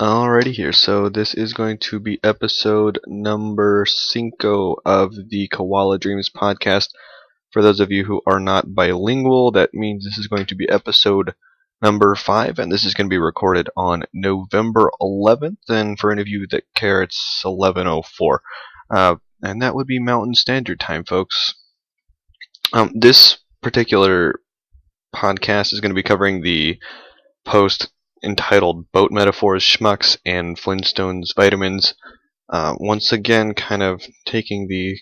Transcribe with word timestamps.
Alrighty 0.00 0.52
here, 0.52 0.72
so 0.72 1.08
this 1.08 1.34
is 1.34 1.52
going 1.52 1.78
to 1.78 2.00
be 2.00 2.18
episode 2.24 2.98
number 3.06 3.86
cinco 3.86 4.74
of 4.84 5.14
the 5.28 5.46
Koala 5.46 6.00
Dreams 6.00 6.28
podcast. 6.28 6.88
For 7.52 7.62
those 7.62 7.78
of 7.78 7.92
you 7.92 8.04
who 8.04 8.20
are 8.26 8.40
not 8.40 8.74
bilingual, 8.74 9.52
that 9.52 9.72
means 9.72 10.04
this 10.04 10.18
is 10.18 10.26
going 10.26 10.46
to 10.46 10.56
be 10.56 10.68
episode 10.68 11.36
number 11.80 12.16
five, 12.16 12.58
and 12.58 12.72
this 12.72 12.84
is 12.84 12.92
going 12.92 13.06
to 13.06 13.14
be 13.14 13.18
recorded 13.18 13.68
on 13.76 14.02
November 14.12 14.90
11th. 15.00 15.58
And 15.68 15.96
for 15.96 16.10
any 16.10 16.22
of 16.22 16.26
you 16.26 16.48
that 16.50 16.64
care, 16.74 17.00
it's 17.00 17.42
11:04, 17.44 18.38
uh, 18.90 19.14
and 19.44 19.62
that 19.62 19.76
would 19.76 19.86
be 19.86 20.00
Mountain 20.00 20.34
Standard 20.34 20.80
Time, 20.80 21.04
folks. 21.04 21.54
Um, 22.72 22.90
this 22.96 23.38
particular 23.62 24.40
podcast 25.14 25.72
is 25.72 25.78
going 25.78 25.92
to 25.92 25.94
be 25.94 26.02
covering 26.02 26.42
the 26.42 26.80
post 27.44 27.90
entitled 28.24 28.90
Boat 28.92 29.12
Metaphors, 29.12 29.62
Schmucks, 29.62 30.16
and 30.24 30.56
Flintstones 30.56 31.34
Vitamins. 31.36 31.94
Uh, 32.48 32.74
once 32.78 33.12
again, 33.12 33.54
kind 33.54 33.82
of 33.82 34.02
taking 34.26 34.68
the 34.68 34.98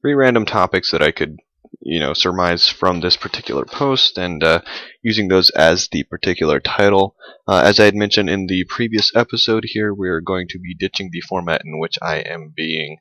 three 0.00 0.14
random 0.14 0.46
topics 0.46 0.90
that 0.90 1.02
I 1.02 1.10
could, 1.10 1.38
you 1.80 2.00
know, 2.00 2.12
surmise 2.12 2.68
from 2.68 3.00
this 3.00 3.16
particular 3.16 3.64
post 3.64 4.18
and 4.18 4.42
uh, 4.42 4.60
using 5.02 5.28
those 5.28 5.50
as 5.50 5.88
the 5.88 6.04
particular 6.04 6.60
title. 6.60 7.16
Uh, 7.46 7.62
as 7.64 7.78
I 7.78 7.84
had 7.84 7.94
mentioned 7.94 8.30
in 8.30 8.46
the 8.46 8.64
previous 8.68 9.12
episode 9.14 9.64
here, 9.66 9.92
we're 9.94 10.20
going 10.20 10.48
to 10.48 10.58
be 10.58 10.74
ditching 10.74 11.10
the 11.12 11.20
format 11.20 11.62
in 11.64 11.78
which 11.78 11.98
I 12.02 12.16
am 12.16 12.52
being 12.54 12.98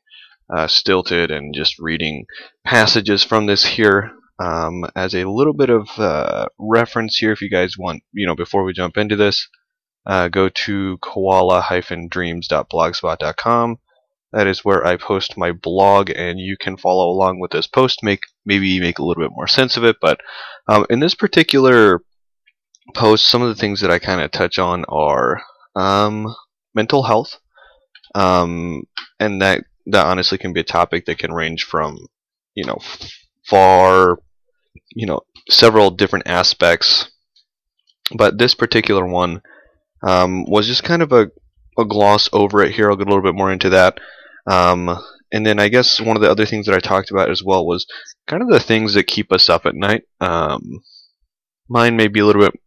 uh, 0.49 0.67
stilted 0.67 1.31
and 1.31 1.55
just 1.55 1.79
reading 1.79 2.25
passages 2.63 3.23
from 3.23 3.45
this 3.45 3.65
here 3.65 4.11
um, 4.39 4.85
as 4.95 5.13
a 5.15 5.25
little 5.25 5.53
bit 5.53 5.69
of 5.69 5.87
uh, 5.97 6.47
reference 6.59 7.17
here, 7.17 7.31
if 7.31 7.41
you 7.41 7.49
guys 7.49 7.77
want, 7.77 8.03
you 8.11 8.27
know, 8.27 8.35
before 8.35 8.63
we 8.63 8.73
jump 8.73 8.97
into 8.97 9.15
this, 9.15 9.47
uh, 10.05 10.27
go 10.27 10.49
to 10.49 10.97
koala-dreams.blogspot.com. 11.01 13.77
That 14.33 14.47
is 14.47 14.65
where 14.65 14.85
I 14.85 14.97
post 14.97 15.37
my 15.37 15.53
blog, 15.53 16.11
and 16.13 16.37
you 16.39 16.57
can 16.59 16.75
follow 16.75 17.09
along 17.09 17.39
with 17.39 17.51
this 17.51 17.67
post, 17.67 18.03
make 18.03 18.19
maybe 18.45 18.81
make 18.81 18.99
a 18.99 19.03
little 19.03 19.23
bit 19.23 19.31
more 19.33 19.47
sense 19.47 19.77
of 19.77 19.85
it. 19.85 19.95
But 20.01 20.19
um, 20.67 20.85
in 20.89 20.99
this 20.99 21.15
particular 21.15 22.01
post, 22.93 23.29
some 23.29 23.41
of 23.41 23.47
the 23.47 23.55
things 23.55 23.79
that 23.79 23.91
I 23.91 23.99
kind 23.99 24.19
of 24.19 24.31
touch 24.31 24.59
on 24.59 24.83
are 24.89 25.41
um, 25.75 26.35
mental 26.73 27.03
health, 27.03 27.37
um, 28.13 28.83
and 29.21 29.41
that 29.41 29.63
that 29.85 30.05
honestly 30.05 30.37
can 30.37 30.51
be 30.51 30.59
a 30.59 30.65
topic 30.65 31.05
that 31.05 31.17
can 31.17 31.31
range 31.31 31.63
from 31.63 31.97
you 32.55 32.65
know 32.65 32.79
far 33.47 34.17
you 34.89 35.05
know 35.05 35.21
several 35.49 35.91
different 35.91 36.27
aspects, 36.27 37.09
but 38.15 38.37
this 38.37 38.55
particular 38.55 39.05
one 39.05 39.41
um, 40.03 40.45
was 40.45 40.67
just 40.67 40.83
kind 40.83 41.01
of 41.01 41.11
a, 41.11 41.29
a 41.77 41.85
gloss 41.85 42.29
over 42.33 42.63
it 42.63 42.73
here. 42.73 42.89
I'll 42.89 42.97
get 42.97 43.07
a 43.07 43.09
little 43.09 43.23
bit 43.23 43.35
more 43.35 43.51
into 43.51 43.69
that. 43.71 43.99
Um, 44.47 44.97
and 45.31 45.45
then 45.45 45.59
I 45.59 45.69
guess 45.69 45.99
one 45.99 46.15
of 46.15 46.21
the 46.21 46.29
other 46.29 46.45
things 46.45 46.65
that 46.67 46.75
I 46.75 46.79
talked 46.79 47.11
about 47.11 47.31
as 47.31 47.43
well 47.43 47.65
was 47.65 47.85
kind 48.27 48.41
of 48.41 48.49
the 48.49 48.59
things 48.59 48.93
that 48.93 49.07
keep 49.07 49.31
us 49.31 49.49
up 49.49 49.65
at 49.65 49.75
night. 49.75 50.03
Um, 50.21 50.83
mine 51.67 51.97
may 51.97 52.07
be 52.07 52.19
a 52.19 52.25
little 52.25 52.43
bit 52.43 52.59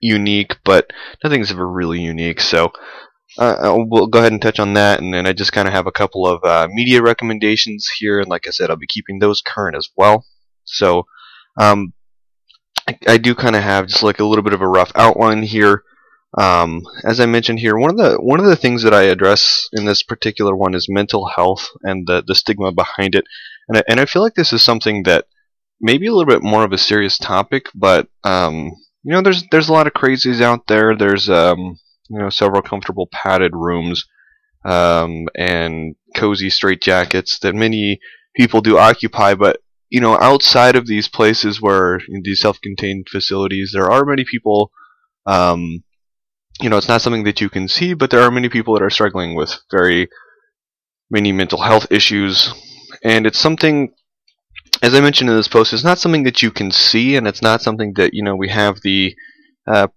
unique, 0.00 0.56
but 0.64 0.92
nothing's 1.22 1.50
ever 1.50 1.66
really 1.66 2.00
unique. 2.00 2.40
So 2.40 2.72
uh, 3.38 3.76
we'll 3.88 4.08
go 4.08 4.18
ahead 4.18 4.32
and 4.32 4.42
touch 4.42 4.58
on 4.58 4.74
that, 4.74 5.00
and 5.00 5.14
then 5.14 5.26
I 5.26 5.32
just 5.32 5.52
kind 5.52 5.68
of 5.68 5.74
have 5.74 5.86
a 5.86 5.92
couple 5.92 6.26
of 6.26 6.42
uh, 6.44 6.68
media 6.70 7.00
recommendations 7.00 7.88
here, 7.98 8.18
and 8.18 8.28
like 8.28 8.46
I 8.46 8.50
said, 8.50 8.70
I'll 8.70 8.76
be 8.76 8.86
keeping 8.88 9.18
those 9.18 9.40
current 9.40 9.76
as 9.76 9.88
well. 9.96 10.26
So 10.64 11.04
um, 11.60 11.92
I, 12.88 12.98
I, 13.06 13.18
do 13.18 13.34
kind 13.34 13.54
of 13.54 13.62
have 13.62 13.86
just 13.86 14.02
like 14.02 14.18
a 14.18 14.24
little 14.24 14.42
bit 14.42 14.54
of 14.54 14.62
a 14.62 14.68
rough 14.68 14.92
outline 14.94 15.42
here. 15.42 15.84
Um, 16.38 16.82
as 17.04 17.20
I 17.20 17.26
mentioned 17.26 17.58
here, 17.58 17.76
one 17.76 17.90
of 17.90 17.98
the 17.98 18.16
one 18.16 18.40
of 18.40 18.46
the 18.46 18.56
things 18.56 18.82
that 18.82 18.94
I 18.94 19.02
address 19.02 19.68
in 19.72 19.84
this 19.84 20.02
particular 20.02 20.56
one 20.56 20.74
is 20.74 20.86
mental 20.88 21.26
health 21.26 21.68
and 21.82 22.06
the 22.06 22.22
the 22.26 22.34
stigma 22.34 22.72
behind 22.72 23.14
it, 23.14 23.24
and 23.68 23.78
I, 23.78 23.82
and 23.88 24.00
I 24.00 24.06
feel 24.06 24.22
like 24.22 24.34
this 24.34 24.52
is 24.52 24.62
something 24.62 25.02
that 25.02 25.26
maybe 25.80 26.06
a 26.06 26.12
little 26.14 26.32
bit 26.32 26.42
more 26.42 26.64
of 26.64 26.72
a 26.72 26.78
serious 26.78 27.18
topic, 27.18 27.66
but 27.74 28.08
um, 28.24 28.72
you 29.02 29.12
know, 29.12 29.20
there's 29.20 29.44
there's 29.50 29.68
a 29.68 29.72
lot 29.72 29.86
of 29.86 29.92
crazies 29.92 30.40
out 30.40 30.66
there. 30.66 30.96
There's 30.96 31.28
um, 31.28 31.78
you 32.08 32.18
know 32.18 32.30
several 32.30 32.62
comfortable 32.62 33.08
padded 33.12 33.52
rooms 33.54 34.06
um, 34.64 35.28
and 35.36 35.94
cozy 36.16 36.48
straitjackets 36.48 37.40
that 37.40 37.54
many 37.54 38.00
people 38.34 38.60
do 38.60 38.78
occupy, 38.78 39.34
but 39.34 39.60
you 39.90 40.00
know, 40.00 40.16
outside 40.20 40.76
of 40.76 40.86
these 40.86 41.08
places 41.08 41.60
where 41.60 42.00
these 42.22 42.40
self-contained 42.40 43.08
facilities, 43.10 43.72
there 43.74 43.90
are 43.90 44.04
many 44.04 44.24
people. 44.24 44.70
Um, 45.26 45.82
you 46.60 46.70
know, 46.70 46.76
it's 46.76 46.88
not 46.88 47.02
something 47.02 47.24
that 47.24 47.40
you 47.40 47.50
can 47.50 47.68
see, 47.68 47.94
but 47.94 48.10
there 48.10 48.20
are 48.20 48.30
many 48.30 48.48
people 48.48 48.74
that 48.74 48.82
are 48.82 48.90
struggling 48.90 49.34
with 49.34 49.58
very 49.70 50.08
many 51.10 51.32
mental 51.32 51.62
health 51.62 51.86
issues, 51.90 52.54
and 53.02 53.26
it's 53.26 53.38
something. 53.38 53.92
As 54.82 54.94
I 54.94 55.00
mentioned 55.00 55.28
in 55.28 55.36
this 55.36 55.48
post, 55.48 55.72
it's 55.72 55.84
not 55.84 55.98
something 55.98 56.22
that 56.22 56.40
you 56.40 56.50
can 56.50 56.70
see, 56.70 57.16
and 57.16 57.26
it's 57.26 57.42
not 57.42 57.60
something 57.60 57.92
that 57.96 58.14
you 58.14 58.22
know 58.22 58.36
we 58.36 58.48
have 58.48 58.80
the 58.82 59.14
uh, 59.66 59.88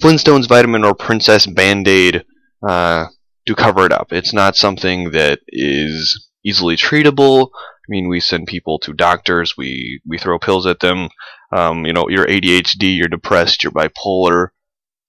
Flintstones 0.00 0.48
vitamin 0.48 0.84
or 0.84 0.94
Princess 0.94 1.46
Band 1.46 1.86
Aid 1.86 2.24
uh, 2.66 3.06
to 3.46 3.54
cover 3.54 3.84
it 3.84 3.92
up. 3.92 4.12
It's 4.12 4.32
not 4.32 4.56
something 4.56 5.10
that 5.10 5.40
is 5.48 6.30
easily 6.44 6.76
treatable. 6.76 7.50
I 7.92 7.94
mean, 7.94 8.08
we 8.08 8.20
send 8.20 8.46
people 8.46 8.78
to 8.80 8.94
doctors. 8.94 9.54
We 9.54 10.00
we 10.06 10.16
throw 10.16 10.38
pills 10.38 10.66
at 10.66 10.80
them. 10.80 11.10
Um, 11.54 11.84
you 11.84 11.92
know, 11.92 12.08
you're 12.08 12.26
ADHD, 12.26 12.96
you're 12.96 13.06
depressed, 13.06 13.62
you're 13.62 13.72
bipolar. 13.72 14.48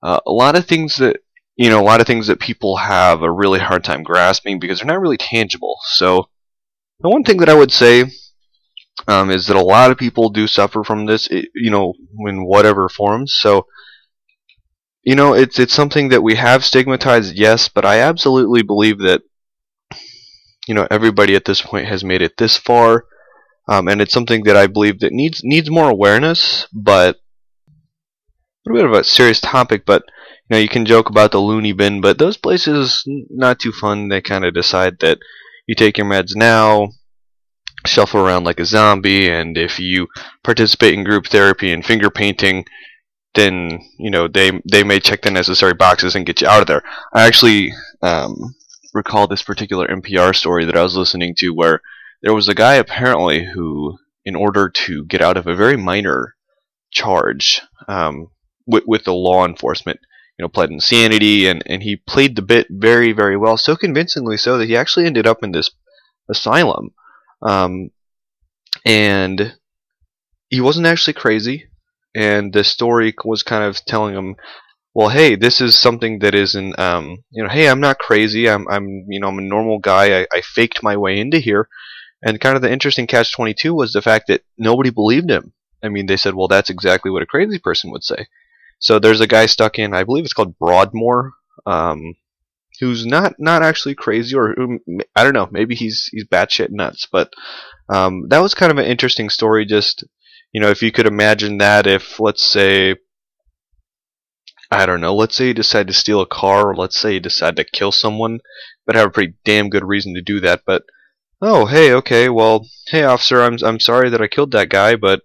Uh, 0.02 0.20
a 0.28 0.32
lot 0.32 0.58
of 0.58 0.66
things 0.66 0.98
that 0.98 1.22
you 1.56 1.70
know, 1.70 1.80
a 1.80 1.86
lot 1.86 2.02
of 2.02 2.08
things 2.08 2.28
that 2.28 2.42
people 2.42 2.76
have 2.76 3.22
a 3.22 3.32
really 3.32 3.60
hard 3.60 3.86
time 3.86 4.04
grasping 4.04 4.60
because 4.60 4.80
they're 4.80 4.88
not 4.88 5.00
really 5.00 5.16
tangible. 5.16 5.78
So, 5.94 6.28
the 7.00 7.10
one 7.10 7.24
thing 7.24 7.38
that 7.38 7.48
I 7.48 7.54
would 7.54 7.72
say 7.72 8.12
um, 9.08 9.30
is 9.30 9.48
that 9.48 9.56
a 9.56 9.62
lot 9.62 9.92
of 9.92 9.98
people 9.98 10.30
do 10.30 10.46
suffer 10.46 10.84
from 10.84 11.06
this. 11.06 11.30
You 11.32 11.72
know, 11.72 11.94
in 12.28 12.46
whatever 12.46 12.90
forms. 12.90 13.34
So, 13.34 13.68
you 15.04 15.16
know, 15.16 15.34
it's 15.34 15.58
it's 15.58 15.74
something 15.74 16.10
that 16.10 16.22
we 16.22 16.36
have 16.36 16.66
stigmatized, 16.66 17.34
yes, 17.34 17.70
but 17.70 17.86
I 17.86 18.00
absolutely 18.00 18.62
believe 18.62 19.00
that 19.00 19.22
you 20.68 20.74
know 20.74 20.88
everybody 20.90 21.36
at 21.36 21.46
this 21.46 21.62
point 21.62 21.88
has 21.88 22.04
made 22.04 22.22
it 22.22 22.38
this 22.38 22.58
far, 22.58 23.06
um, 23.68 23.88
and 23.88 24.02
it's 24.02 24.14
something 24.14 24.44
that 24.44 24.58
I 24.58 24.68
believe 24.68 25.00
that 25.00 25.12
needs 25.12 25.42
needs 25.44 25.70
more 25.70 25.90
awareness. 25.90 26.68
But 26.74 27.18
a 28.66 28.72
little 28.72 28.88
bit 28.88 28.96
of 28.96 29.00
a 29.00 29.04
serious 29.04 29.42
topic, 29.42 29.86
but 29.86 30.04
you 30.50 30.56
know 30.56 30.58
you 30.58 30.70
can 30.70 30.86
joke 30.86 31.10
about 31.10 31.32
the 31.32 31.40
loony 31.40 31.74
bin, 31.74 32.02
but 32.02 32.18
those 32.18 32.38
places 32.38 33.04
not 33.06 33.60
too 33.60 33.72
fun. 33.72 34.10
They 34.10 34.22
kind 34.22 34.46
of 34.46 34.54
decide 34.54 35.00
that 35.00 35.20
you 35.68 35.76
take 35.76 35.98
your 35.98 36.08
meds 36.08 36.36
now, 36.36 36.90
shuffle 37.86 38.22
around 38.22 38.44
like 38.44 38.60
a 38.60 38.66
zombie, 38.66 39.30
and 39.30 39.58
if 39.58 39.80
you 39.80 40.08
participate 40.44 40.94
in 40.94 41.04
group 41.04 41.28
therapy 41.28 41.72
and 41.74 41.86
finger 41.86 42.10
painting, 42.10 42.66
then 43.36 43.80
you 43.98 44.12
know 44.12 44.28
they 44.28 44.52
they 44.70 44.84
may 44.84 45.00
check 45.00 45.22
the 45.22 45.32
necessary 45.32 45.74
boxes 45.74 46.16
and 46.16 46.26
get 46.26 46.42
you 46.42 46.48
out 46.48 46.62
of 46.62 46.68
there. 46.68 46.84
I 47.14 47.26
actually 47.26 47.74
um, 48.02 48.56
recall 48.94 49.28
this 49.28 49.44
particular 49.44 49.88
NPR 49.88 50.36
story 50.36 50.66
that 50.66 50.78
I 50.78 50.84
was 50.84 50.96
listening 50.96 51.34
to 51.38 51.50
where 51.50 51.82
there 52.22 52.34
was 52.34 52.48
a 52.48 52.56
guy 52.56 52.76
apparently 52.76 53.46
who, 53.46 53.98
in 54.24 54.36
order 54.36 54.70
to 54.70 55.06
get 55.06 55.22
out 55.22 55.38
of 55.38 55.48
a 55.48 55.56
very 55.56 55.76
minor 55.76 56.36
charge 56.92 57.62
um, 57.88 58.30
with, 58.66 58.84
with 58.88 59.04
the 59.04 59.14
law 59.14 59.46
enforcement, 59.46 60.00
you 60.38 60.44
know, 60.44 60.50
pled 60.50 60.70
insanity, 60.70 61.48
and, 61.48 61.64
and 61.66 61.84
he 61.84 61.96
played 61.96 62.36
the 62.36 62.42
bit 62.42 62.68
very, 62.70 63.12
very 63.12 63.36
well, 63.38 63.58
so 63.58 63.76
convincingly 63.76 64.38
so 64.38 64.58
that 64.58 64.68
he 64.68 64.76
actually 64.76 65.06
ended 65.06 65.28
up 65.28 65.44
in 65.44 65.52
this 65.52 65.72
asylum. 66.30 66.92
Um, 67.42 67.90
and 68.86 69.56
he 70.50 70.62
wasn't 70.62 70.88
actually 70.88 71.14
crazy, 71.14 71.68
and 72.16 72.54
the 72.54 72.64
story 72.64 73.14
was 73.26 73.44
kind 73.44 73.64
of 73.64 73.84
telling 73.86 74.16
him 74.16 74.36
well, 74.94 75.10
hey, 75.10 75.36
this 75.36 75.60
is 75.60 75.78
something 75.78 76.20
that 76.20 76.36
isn't, 76.36 76.78
um, 76.78 77.24
you 77.32 77.44
know, 77.44 77.50
hey, 77.50 77.68
I'm 77.68 77.80
not 77.80 77.98
crazy. 77.98 78.48
I'm, 78.48 78.68
I'm, 78.68 79.06
you 79.10 79.20
know, 79.20 79.28
I'm 79.28 79.40
a 79.40 79.42
normal 79.42 79.80
guy. 79.80 80.22
I, 80.22 80.28
I 80.32 80.42
faked 80.42 80.84
my 80.84 80.98
way 80.98 81.20
into 81.20 81.40
here. 81.40 81.68
And 82.22 82.40
kind 82.40 82.56
of 82.56 82.62
the 82.62 82.72
interesting 82.72 83.08
catch 83.08 83.34
22 83.34 83.74
was 83.74 83.92
the 83.92 84.02
fact 84.02 84.28
that 84.28 84.44
nobody 84.58 84.92
believed 84.92 85.30
him. 85.30 85.54
I 85.84 85.90
mean, 85.90 86.06
they 86.06 86.16
said, 86.16 86.36
well, 86.36 86.48
that's 86.48 86.70
exactly 86.70 87.12
what 87.12 87.24
a 87.24 87.28
crazy 87.28 87.60
person 87.60 87.92
would 87.92 88.04
say. 88.04 88.28
So 88.80 89.00
there's 89.00 89.20
a 89.20 89.28
guy 89.28 89.46
stuck 89.48 89.80
in, 89.80 89.94
I 89.94 90.04
believe 90.04 90.26
it's 90.26 90.34
called 90.34 90.58
Broadmoor, 90.60 91.34
um, 91.66 92.16
who's 92.80 93.06
not 93.06 93.34
not 93.40 93.64
actually 93.64 93.96
crazy, 93.96 94.36
or 94.36 94.54
who, 94.54 94.80
I 95.16 95.24
don't 95.24 95.34
know, 95.34 95.48
maybe 95.52 95.76
he's 95.76 96.10
he's 96.12 96.26
batshit 96.26 96.70
nuts. 96.70 97.08
But 97.12 97.34
um, 97.90 98.28
that 98.30 98.40
was 98.40 98.54
kind 98.54 98.72
of 98.72 98.78
an 98.78 98.86
interesting 98.86 99.30
story. 99.30 99.66
Just 99.66 100.04
you 100.52 100.62
know, 100.62 100.70
if 100.70 100.82
you 100.82 100.92
could 100.92 101.06
imagine 101.06 101.60
that, 101.60 101.88
if 101.88 102.20
let's 102.20 102.46
say 102.46 102.96
I 104.74 104.86
don't 104.86 105.02
know, 105.02 105.16
let's 105.16 105.36
say 105.36 105.48
you 105.48 105.54
decide 105.54 105.88
to 105.88 105.94
steal 105.94 106.22
a 106.22 106.26
car, 106.26 106.70
or 106.70 106.76
let's 106.76 107.00
say 107.00 107.14
you 107.16 107.20
decide 107.20 107.56
to 107.58 107.64
kill 107.64 107.92
someone, 107.92 108.40
but 108.86 108.96
have 108.96 109.08
a 109.08 109.12
pretty 109.12 109.34
damn 109.46 109.70
good 109.70 109.86
reason 109.86 110.14
to 110.16 110.22
do 110.22 110.40
that, 110.42 110.62
but 110.66 110.84
oh, 111.42 111.66
hey, 111.66 111.94
okay, 111.94 112.30
well, 112.30 112.68
hey, 112.88 113.04
officer, 113.04 113.42
I'm, 113.42 113.58
I'm 113.64 113.80
sorry 113.80 114.10
that 114.10 114.22
I 114.22 114.28
killed 114.28 114.52
that 114.52 114.70
guy, 114.70 114.96
but 114.96 115.22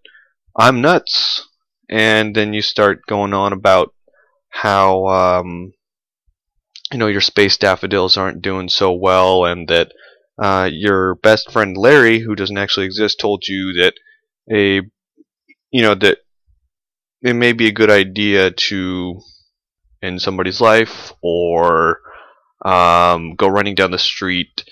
I'm 0.57 0.81
nuts. 0.81 1.49
And 1.91 2.35
then 2.35 2.53
you 2.53 2.61
start 2.61 3.07
going 3.07 3.33
on 3.33 3.53
about 3.53 3.95
how, 4.51 5.07
um, 5.07 5.73
you 6.93 6.99
know 6.99 7.07
your 7.07 7.21
space 7.21 7.57
daffodils 7.57 8.17
aren't 8.17 8.43
doing 8.43 8.69
so 8.69 8.93
well, 8.93 9.45
and 9.45 9.69
that 9.69 9.93
uh, 10.39 10.69
your 10.73 11.17
best 11.17 11.51
friend 11.51 11.77
Larry, 11.77 12.21
who 12.21 12.35
doesn't 12.35 12.59
actually 12.59 12.87
exist, 12.87 13.21
told 13.21 13.47
you 13.47 13.75
that 13.75 13.95
a 14.51 14.83
you 15.71 15.83
know 15.83 15.95
that 15.95 16.19
it 17.23 17.35
may 17.35 17.53
be 17.53 17.69
a 17.69 17.73
good 17.73 17.91
idea 17.91 18.51
to 18.51 19.21
end 20.03 20.23
somebody's 20.23 20.61
life 20.61 21.13
or 21.23 22.01
um, 22.65 23.35
go 23.35 23.49
running 23.49 23.75
down 23.75 23.91
the 23.91 23.99
street 23.99 24.65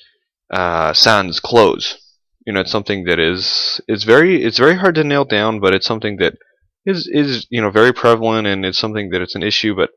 uh, 0.50 0.93
sans 0.93 1.40
clothes. 1.40 1.99
You 2.46 2.52
know, 2.52 2.61
it's 2.61 2.70
something 2.70 3.05
that 3.05 3.19
is 3.19 3.81
it's 3.88 4.05
very 4.05 4.43
it's 4.43 4.58
very 4.58 4.76
hard 4.76 4.94
to 4.96 5.05
nail 5.05 5.25
down, 5.25 5.58
but 5.61 5.75
it's 5.75 5.87
something 5.87 6.17
that 6.19 6.34
is 6.84 7.08
is 7.12 7.46
you 7.50 7.61
know 7.61 7.70
very 7.70 7.93
prevalent 7.93 8.46
and 8.46 8.64
it's 8.64 8.78
something 8.78 9.11
that 9.11 9.20
it's 9.20 9.34
an 9.34 9.43
issue. 9.43 9.75
But 9.75 9.90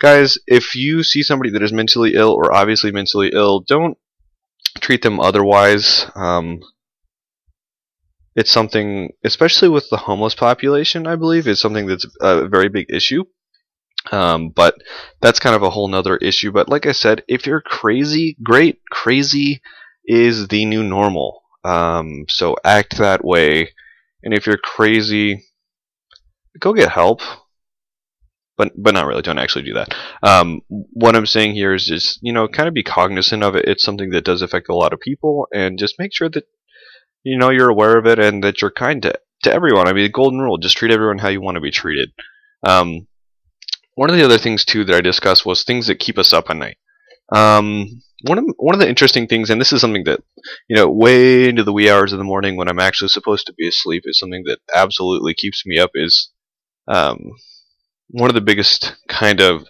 guys, 0.00 0.38
if 0.46 0.74
you 0.74 1.02
see 1.02 1.22
somebody 1.22 1.50
that 1.50 1.62
is 1.62 1.72
mentally 1.72 2.14
ill 2.14 2.32
or 2.32 2.54
obviously 2.54 2.92
mentally 2.92 3.30
ill, 3.32 3.60
don't 3.60 3.96
treat 4.80 5.02
them 5.02 5.18
otherwise. 5.18 6.06
Um, 6.14 6.60
it's 8.36 8.50
something, 8.50 9.10
especially 9.22 9.68
with 9.68 9.88
the 9.90 9.96
homeless 9.96 10.34
population, 10.34 11.06
I 11.06 11.16
believe, 11.16 11.46
is 11.46 11.60
something 11.60 11.86
that's 11.86 12.06
a 12.20 12.48
very 12.48 12.68
big 12.68 12.86
issue. 12.90 13.24
Um, 14.12 14.50
but 14.50 14.76
that's 15.20 15.38
kind 15.38 15.56
of 15.56 15.62
a 15.62 15.70
whole 15.70 15.88
nother 15.88 16.16
issue. 16.16 16.52
But 16.52 16.68
like 16.68 16.86
I 16.86 16.92
said, 16.92 17.24
if 17.28 17.46
you're 17.46 17.60
crazy, 17.60 18.36
great. 18.42 18.80
Crazy 18.90 19.62
is 20.04 20.48
the 20.48 20.64
new 20.66 20.82
normal. 20.82 21.42
Um, 21.64 22.26
so 22.28 22.56
act 22.64 22.98
that 22.98 23.24
way. 23.24 23.70
And 24.22 24.34
if 24.34 24.46
you're 24.46 24.58
crazy, 24.58 25.44
go 26.58 26.72
get 26.72 26.90
help. 26.90 27.20
But 28.56 28.72
but 28.76 28.94
not 28.94 29.06
really. 29.06 29.22
Don't 29.22 29.38
actually 29.38 29.64
do 29.64 29.74
that. 29.74 29.94
Um, 30.22 30.60
what 30.68 31.16
I'm 31.16 31.26
saying 31.26 31.54
here 31.54 31.74
is 31.74 31.86
just 31.86 32.20
you 32.22 32.32
know 32.32 32.46
kind 32.46 32.68
of 32.68 32.74
be 32.74 32.84
cognizant 32.84 33.42
of 33.42 33.56
it. 33.56 33.64
It's 33.66 33.82
something 33.82 34.10
that 34.10 34.24
does 34.24 34.42
affect 34.42 34.68
a 34.68 34.76
lot 34.76 34.92
of 34.92 35.00
people, 35.00 35.48
and 35.52 35.76
just 35.76 35.98
make 35.98 36.14
sure 36.14 36.28
that 36.28 36.44
you 37.24 37.36
know 37.36 37.50
you're 37.50 37.68
aware 37.68 37.98
of 37.98 38.06
it 38.06 38.20
and 38.20 38.44
that 38.44 38.62
you're 38.62 38.70
kind 38.70 39.02
to 39.02 39.18
to 39.42 39.52
everyone. 39.52 39.88
I 39.88 39.92
mean, 39.92 40.04
the 40.04 40.08
golden 40.08 40.38
rule: 40.38 40.58
just 40.58 40.76
treat 40.76 40.92
everyone 40.92 41.18
how 41.18 41.30
you 41.30 41.40
want 41.40 41.56
to 41.56 41.60
be 41.60 41.72
treated. 41.72 42.10
Um, 42.64 43.08
one 43.94 44.10
of 44.10 44.16
the 44.16 44.24
other 44.24 44.38
things 44.38 44.64
too 44.64 44.84
that 44.84 44.94
I 44.94 45.00
discussed 45.00 45.46
was 45.46 45.64
things 45.64 45.86
that 45.86 46.00
keep 46.00 46.18
us 46.18 46.32
up 46.32 46.50
at 46.50 46.56
night. 46.56 46.76
Um, 47.32 48.02
one 48.22 48.38
of 48.38 48.44
one 48.56 48.74
of 48.74 48.80
the 48.80 48.88
interesting 48.88 49.26
things, 49.26 49.50
and 49.50 49.60
this 49.60 49.72
is 49.72 49.80
something 49.80 50.04
that 50.04 50.20
you 50.68 50.76
know, 50.76 50.88
way 50.88 51.48
into 51.48 51.64
the 51.64 51.72
wee 51.72 51.90
hours 51.90 52.12
of 52.12 52.18
the 52.18 52.24
morning 52.24 52.56
when 52.56 52.68
I'm 52.68 52.80
actually 52.80 53.08
supposed 53.08 53.46
to 53.46 53.54
be 53.54 53.68
asleep, 53.68 54.04
is 54.06 54.18
something 54.18 54.44
that 54.46 54.58
absolutely 54.74 55.34
keeps 55.34 55.64
me 55.66 55.78
up. 55.78 55.90
Is 55.94 56.30
um, 56.88 57.18
one 58.08 58.30
of 58.30 58.34
the 58.34 58.40
biggest 58.40 58.96
kind 59.08 59.40
of 59.40 59.66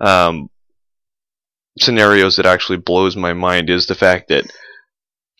um, 0.00 0.50
scenarios 1.78 2.36
that 2.36 2.46
actually 2.46 2.78
blows 2.78 3.16
my 3.16 3.32
mind 3.32 3.70
is 3.70 3.86
the 3.86 3.94
fact 3.94 4.28
that, 4.28 4.44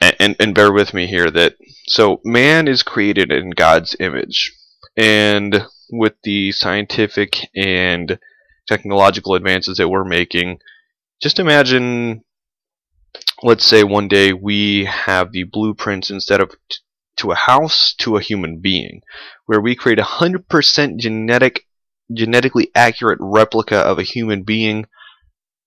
and, 0.01 0.17
and, 0.21 0.37
and 0.41 0.55
bear 0.55 0.73
with 0.73 0.95
me 0.95 1.07
here, 1.07 1.31
that 1.31 1.55
so 1.87 2.21
man 2.25 2.69
is 2.69 2.83
created 2.83 3.33
in 3.33 3.51
God's 3.51 3.97
image, 4.01 4.55
and 4.97 5.67
with 5.91 6.15
the 6.23 6.53
scientific 6.53 7.49
and 7.55 8.19
technological 8.67 9.35
advances 9.35 9.79
that 9.79 9.89
we're 9.89 10.05
making, 10.05 10.59
just 11.21 11.39
imagine, 11.39 12.23
let's 13.43 13.65
say 13.65 13.83
one 13.83 14.09
day 14.09 14.33
we 14.33 14.85
have 14.85 15.33
the 15.33 15.45
blueprints 15.45 16.11
instead 16.11 16.41
of 16.41 16.55
to 17.17 17.33
a 17.33 17.37
house 17.37 17.95
to 17.99 18.17
a 18.17 18.23
human 18.23 18.61
being, 18.61 19.01
where 19.47 19.61
we 19.61 19.75
create 19.75 19.99
a 19.99 20.05
hundred 20.05 20.49
percent 20.49 21.01
genetic, 21.01 21.67
genetically 22.13 22.71
accurate 22.75 23.19
replica 23.21 23.77
of 23.77 23.99
a 23.99 24.05
human 24.05 24.43
being. 24.43 24.87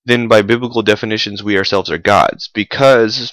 Then, 0.04 0.26
by 0.26 0.42
biblical 0.42 0.82
definitions, 0.82 1.42
we 1.42 1.56
ourselves 1.56 1.90
are 1.90 1.98
gods 1.98 2.50
because 2.52 3.32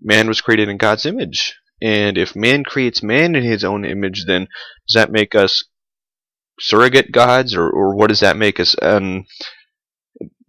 man 0.00 0.26
was 0.26 0.40
created 0.40 0.68
in 0.68 0.76
God's 0.76 1.06
image. 1.06 1.54
And 1.82 2.18
if 2.18 2.34
man 2.34 2.64
creates 2.64 3.02
man 3.02 3.34
in 3.34 3.44
his 3.44 3.64
own 3.64 3.84
image, 3.84 4.24
then 4.26 4.48
does 4.88 4.94
that 4.94 5.12
make 5.12 5.34
us 5.34 5.64
surrogate 6.60 7.10
gods, 7.10 7.54
or, 7.54 7.68
or 7.68 7.94
what 7.94 8.08
does 8.08 8.20
that 8.20 8.36
make 8.36 8.60
us? 8.60 8.76
And 8.80 9.26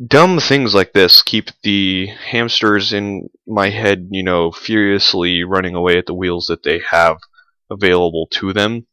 dumb 0.05 0.39
things 0.39 0.73
like 0.73 0.93
this 0.93 1.21
keep 1.21 1.51
the 1.63 2.07
hamsters 2.07 2.91
in 2.91 3.29
my 3.47 3.69
head, 3.69 4.07
you 4.11 4.23
know, 4.23 4.51
furiously 4.51 5.43
running 5.43 5.75
away 5.75 5.97
at 5.97 6.05
the 6.05 6.13
wheels 6.13 6.47
that 6.47 6.63
they 6.63 6.79
have 6.89 7.17
available 7.69 8.27
to 8.31 8.53
them. 8.53 8.87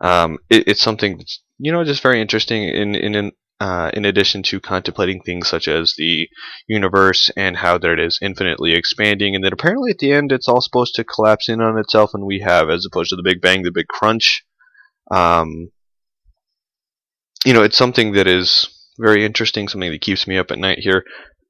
Um, 0.00 0.38
it, 0.50 0.66
it's 0.66 0.82
something 0.82 1.18
that's, 1.18 1.42
you 1.58 1.70
know, 1.70 1.84
just 1.84 2.02
very 2.02 2.20
interesting 2.20 2.64
in 2.64 2.94
in 2.94 3.32
uh, 3.60 3.90
in 3.94 4.04
addition 4.04 4.42
to 4.42 4.58
contemplating 4.58 5.20
things 5.20 5.46
such 5.46 5.68
as 5.68 5.94
the 5.96 6.28
universe 6.66 7.30
and 7.36 7.56
how 7.56 7.78
that 7.78 7.90
it 7.92 8.00
is 8.00 8.18
infinitely 8.20 8.72
expanding, 8.72 9.36
and 9.36 9.44
that 9.44 9.52
apparently 9.52 9.92
at 9.92 9.98
the 9.98 10.12
end 10.12 10.32
it's 10.32 10.48
all 10.48 10.60
supposed 10.60 10.96
to 10.96 11.04
collapse 11.04 11.48
in 11.48 11.60
on 11.60 11.78
itself, 11.78 12.10
and 12.14 12.24
we 12.24 12.40
have, 12.40 12.68
as 12.68 12.84
opposed 12.84 13.10
to 13.10 13.16
the 13.16 13.22
Big 13.22 13.40
Bang, 13.40 13.62
the 13.62 13.70
Big 13.70 13.86
Crunch. 13.86 14.44
Um, 15.12 15.70
you 17.44 17.52
know, 17.52 17.62
it's 17.62 17.76
something 17.76 18.12
that 18.12 18.26
is 18.26 18.68
very 18.98 19.24
interesting, 19.24 19.68
something 19.68 19.90
that 19.90 20.00
keeps 20.00 20.26
me 20.26 20.38
up 20.38 20.50
at 20.50 20.58
night 20.58 20.78
here. 20.78 21.04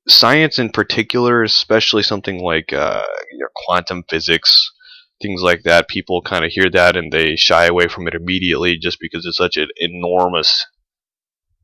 Science 0.09 0.59
in 0.59 0.71
particular, 0.71 1.43
especially 1.43 2.03
something 2.03 2.41
like 2.41 2.73
uh, 2.73 3.03
you 3.31 3.39
know, 3.39 3.49
quantum 3.55 4.03
physics, 4.09 4.73
things 5.21 5.43
like 5.43 5.63
that, 5.65 5.89
people 5.89 6.23
kind 6.23 6.45
of 6.45 6.51
hear 6.51 6.69
that 6.71 6.97
and 6.97 7.13
they 7.13 7.37
shy 7.37 7.67
away 7.67 7.89
from 7.89 8.09
it 8.09 8.15
immediately 8.15 8.77
just 8.79 8.99
because 9.01 9.25
it's 9.25 9.37
such 9.37 9.57
an 9.57 9.69
enormous 9.77 10.67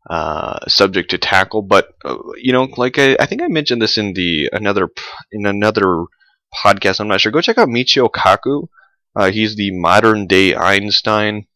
uh, 0.08 0.58
subject 0.69 1.10
to 1.10 1.19
tackle. 1.19 1.62
But 1.62 1.88
uh, 2.04 2.19
you 2.36 2.52
know, 2.52 2.69
like 2.76 2.98
I, 2.98 3.16
I, 3.19 3.26
think 3.26 3.42
I 3.42 3.48
mentioned 3.48 3.82
this 3.82 3.98
in 3.98 4.14
the 4.14 4.48
another 4.52 4.88
in 5.32 5.46
another 5.46 6.04
podcast. 6.64 7.00
I'm 7.00 7.08
not 7.08 7.20
sure. 7.20 7.32
Go 7.32 7.40
check 7.40 7.58
out 7.58 7.69
Michio 7.69 8.08
Kaku. 8.08 8.69
Uh, 9.16 9.30
he's 9.30 9.56
the 9.56 9.70
modern 9.72 10.26
day 10.26 10.54
Einstein. 10.54 11.46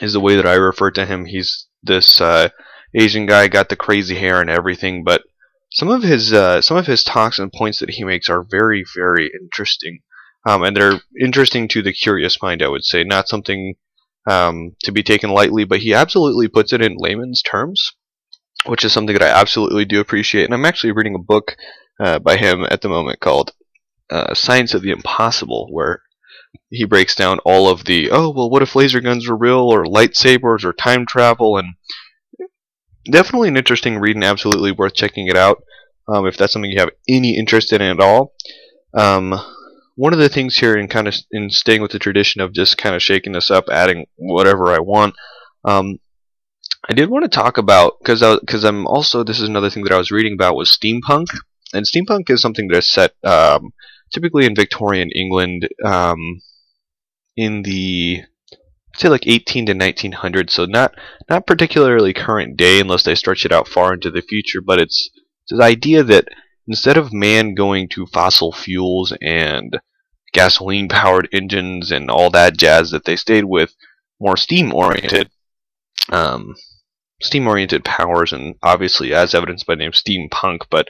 Is 0.00 0.14
the 0.14 0.20
way 0.20 0.36
that 0.36 0.46
I 0.46 0.54
refer 0.54 0.90
to 0.92 1.06
him. 1.06 1.26
He's 1.26 1.68
this 1.82 2.20
uh, 2.20 2.48
Asian 2.94 3.26
guy, 3.26 3.48
got 3.48 3.68
the 3.68 3.76
crazy 3.76 4.16
hair 4.16 4.40
and 4.40 4.50
everything, 4.50 5.04
but 5.04 5.22
some 5.72 5.88
of 5.88 6.02
his 6.02 6.32
uh, 6.32 6.60
some 6.60 6.76
of 6.76 6.86
his 6.86 7.02
talks 7.02 7.38
and 7.38 7.52
points 7.52 7.78
that 7.78 7.90
he 7.90 8.04
makes 8.04 8.28
are 8.28 8.44
very 8.48 8.84
very 8.94 9.30
interesting, 9.40 10.00
um, 10.46 10.62
and 10.62 10.76
they're 10.76 11.00
interesting 11.20 11.68
to 11.68 11.82
the 11.82 11.92
curious 11.92 12.40
mind. 12.42 12.62
I 12.62 12.68
would 12.68 12.84
say 12.84 13.04
not 13.04 13.28
something 13.28 13.74
um, 14.28 14.76
to 14.84 14.92
be 14.92 15.02
taken 15.02 15.30
lightly, 15.30 15.64
but 15.64 15.80
he 15.80 15.94
absolutely 15.94 16.48
puts 16.48 16.72
it 16.72 16.82
in 16.82 16.96
layman's 16.96 17.42
terms, 17.42 17.92
which 18.66 18.84
is 18.84 18.92
something 18.92 19.14
that 19.14 19.22
I 19.24 19.40
absolutely 19.40 19.84
do 19.84 20.00
appreciate. 20.00 20.44
And 20.44 20.54
I'm 20.54 20.64
actually 20.64 20.92
reading 20.92 21.14
a 21.14 21.18
book 21.18 21.56
uh, 21.98 22.18
by 22.18 22.36
him 22.36 22.64
at 22.70 22.82
the 22.82 22.88
moment 22.88 23.20
called 23.20 23.52
uh, 24.10 24.34
Science 24.34 24.74
of 24.74 24.82
the 24.82 24.90
Impossible, 24.90 25.68
where 25.70 26.02
he 26.70 26.84
breaks 26.84 27.14
down 27.14 27.38
all 27.40 27.68
of 27.68 27.84
the 27.84 28.10
oh 28.10 28.30
well 28.30 28.50
what 28.50 28.62
if 28.62 28.74
laser 28.74 29.00
guns 29.00 29.28
were 29.28 29.36
real 29.36 29.72
or 29.72 29.84
lightsabers 29.84 30.64
or 30.64 30.72
time 30.72 31.06
travel 31.06 31.56
and 31.56 31.74
definitely 33.10 33.48
an 33.48 33.56
interesting 33.56 33.98
read 33.98 34.16
and 34.16 34.24
absolutely 34.24 34.72
worth 34.72 34.94
checking 34.94 35.26
it 35.26 35.36
out 35.36 35.62
um, 36.08 36.26
if 36.26 36.36
that's 36.36 36.52
something 36.52 36.70
you 36.70 36.80
have 36.80 36.90
any 37.08 37.36
interest 37.36 37.72
in 37.72 37.80
at 37.80 38.00
all. 38.00 38.34
Um, 38.94 39.34
one 39.94 40.12
of 40.12 40.18
the 40.18 40.28
things 40.28 40.56
here 40.56 40.76
in 40.76 40.88
kind 40.88 41.06
of 41.06 41.14
in 41.30 41.50
staying 41.50 41.82
with 41.82 41.92
the 41.92 41.98
tradition 41.98 42.40
of 42.40 42.52
just 42.52 42.78
kind 42.78 42.94
of 42.94 43.02
shaking 43.02 43.32
this 43.32 43.50
up, 43.50 43.64
adding 43.70 44.06
whatever 44.16 44.68
I 44.68 44.80
want. 44.80 45.14
Um, 45.64 45.98
I 46.88 46.94
did 46.94 47.10
want 47.10 47.24
to 47.24 47.28
talk 47.28 47.58
about 47.58 47.94
because 48.00 48.20
because 48.40 48.64
I'm 48.64 48.86
also 48.86 49.22
this 49.22 49.40
is 49.40 49.48
another 49.48 49.70
thing 49.70 49.84
that 49.84 49.92
I 49.92 49.98
was 49.98 50.10
reading 50.10 50.32
about 50.34 50.56
was 50.56 50.76
steampunk, 50.76 51.26
and 51.72 51.86
steampunk 51.86 52.30
is 52.30 52.40
something 52.40 52.68
that 52.68 52.78
is 52.78 52.90
set 52.90 53.12
um, 53.22 53.72
typically 54.12 54.46
in 54.46 54.54
Victorian 54.54 55.10
England 55.10 55.68
um, 55.84 56.40
in 57.36 57.62
the 57.62 58.22
say 58.96 59.08
like 59.08 59.26
18 59.26 59.66
to 59.66 59.74
1900 59.74 60.50
so 60.50 60.66
not 60.66 60.94
not 61.30 61.46
particularly 61.46 62.12
current 62.12 62.56
day 62.56 62.80
unless 62.80 63.04
they 63.04 63.14
stretch 63.14 63.44
it 63.44 63.52
out 63.52 63.66
far 63.66 63.94
into 63.94 64.10
the 64.10 64.22
future 64.22 64.60
but 64.60 64.78
it's, 64.78 65.10
it's 65.44 65.58
the 65.58 65.64
idea 65.64 66.02
that 66.02 66.28
instead 66.68 66.96
of 66.96 67.12
man 67.12 67.54
going 67.54 67.88
to 67.88 68.06
fossil 68.06 68.52
fuels 68.52 69.14
and 69.22 69.80
gasoline 70.32 70.88
powered 70.88 71.28
engines 71.32 71.90
and 71.90 72.10
all 72.10 72.30
that 72.30 72.56
jazz 72.56 72.90
that 72.90 73.04
they 73.04 73.16
stayed 73.16 73.44
with 73.44 73.74
more 74.20 74.36
steam 74.36 74.72
oriented 74.74 75.30
um, 76.10 76.54
steam 77.22 77.46
oriented 77.46 77.84
powers 77.84 78.32
and 78.32 78.56
obviously 78.62 79.14
as 79.14 79.34
evidenced 79.34 79.66
by 79.66 79.74
the 79.74 79.78
name 79.78 79.92
steampunk 79.92 80.60
but 80.70 80.88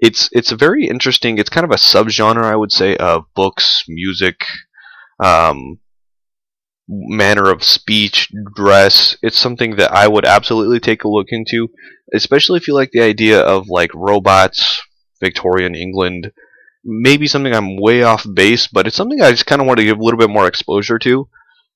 it's 0.00 0.28
it's 0.32 0.52
a 0.52 0.56
very 0.56 0.86
interesting 0.86 1.38
it's 1.38 1.50
kind 1.50 1.64
of 1.64 1.70
a 1.70 1.74
subgenre 1.74 2.44
I 2.44 2.56
would 2.56 2.72
say 2.72 2.96
of 2.96 3.24
books 3.34 3.84
music 3.88 4.36
um, 5.22 5.78
manner 6.90 7.50
of 7.50 7.62
speech, 7.62 8.28
dress. 8.54 9.16
It's 9.22 9.38
something 9.38 9.76
that 9.76 9.92
I 9.92 10.08
would 10.08 10.24
absolutely 10.24 10.80
take 10.80 11.04
a 11.04 11.08
look 11.08 11.28
into, 11.30 11.68
especially 12.12 12.56
if 12.56 12.66
you 12.66 12.74
like 12.74 12.90
the 12.90 13.02
idea 13.02 13.40
of 13.40 13.68
like 13.68 13.94
robots, 13.94 14.80
Victorian 15.20 15.74
England. 15.74 16.32
Maybe 16.82 17.26
something 17.26 17.54
I'm 17.54 17.76
way 17.76 18.02
off 18.02 18.26
base, 18.34 18.66
but 18.66 18.86
it's 18.86 18.96
something 18.96 19.20
I 19.20 19.30
just 19.30 19.46
kind 19.46 19.60
of 19.60 19.66
want 19.66 19.78
to 19.78 19.84
give 19.84 19.98
a 19.98 20.02
little 20.02 20.18
bit 20.18 20.30
more 20.30 20.48
exposure 20.48 20.98
to. 21.00 21.28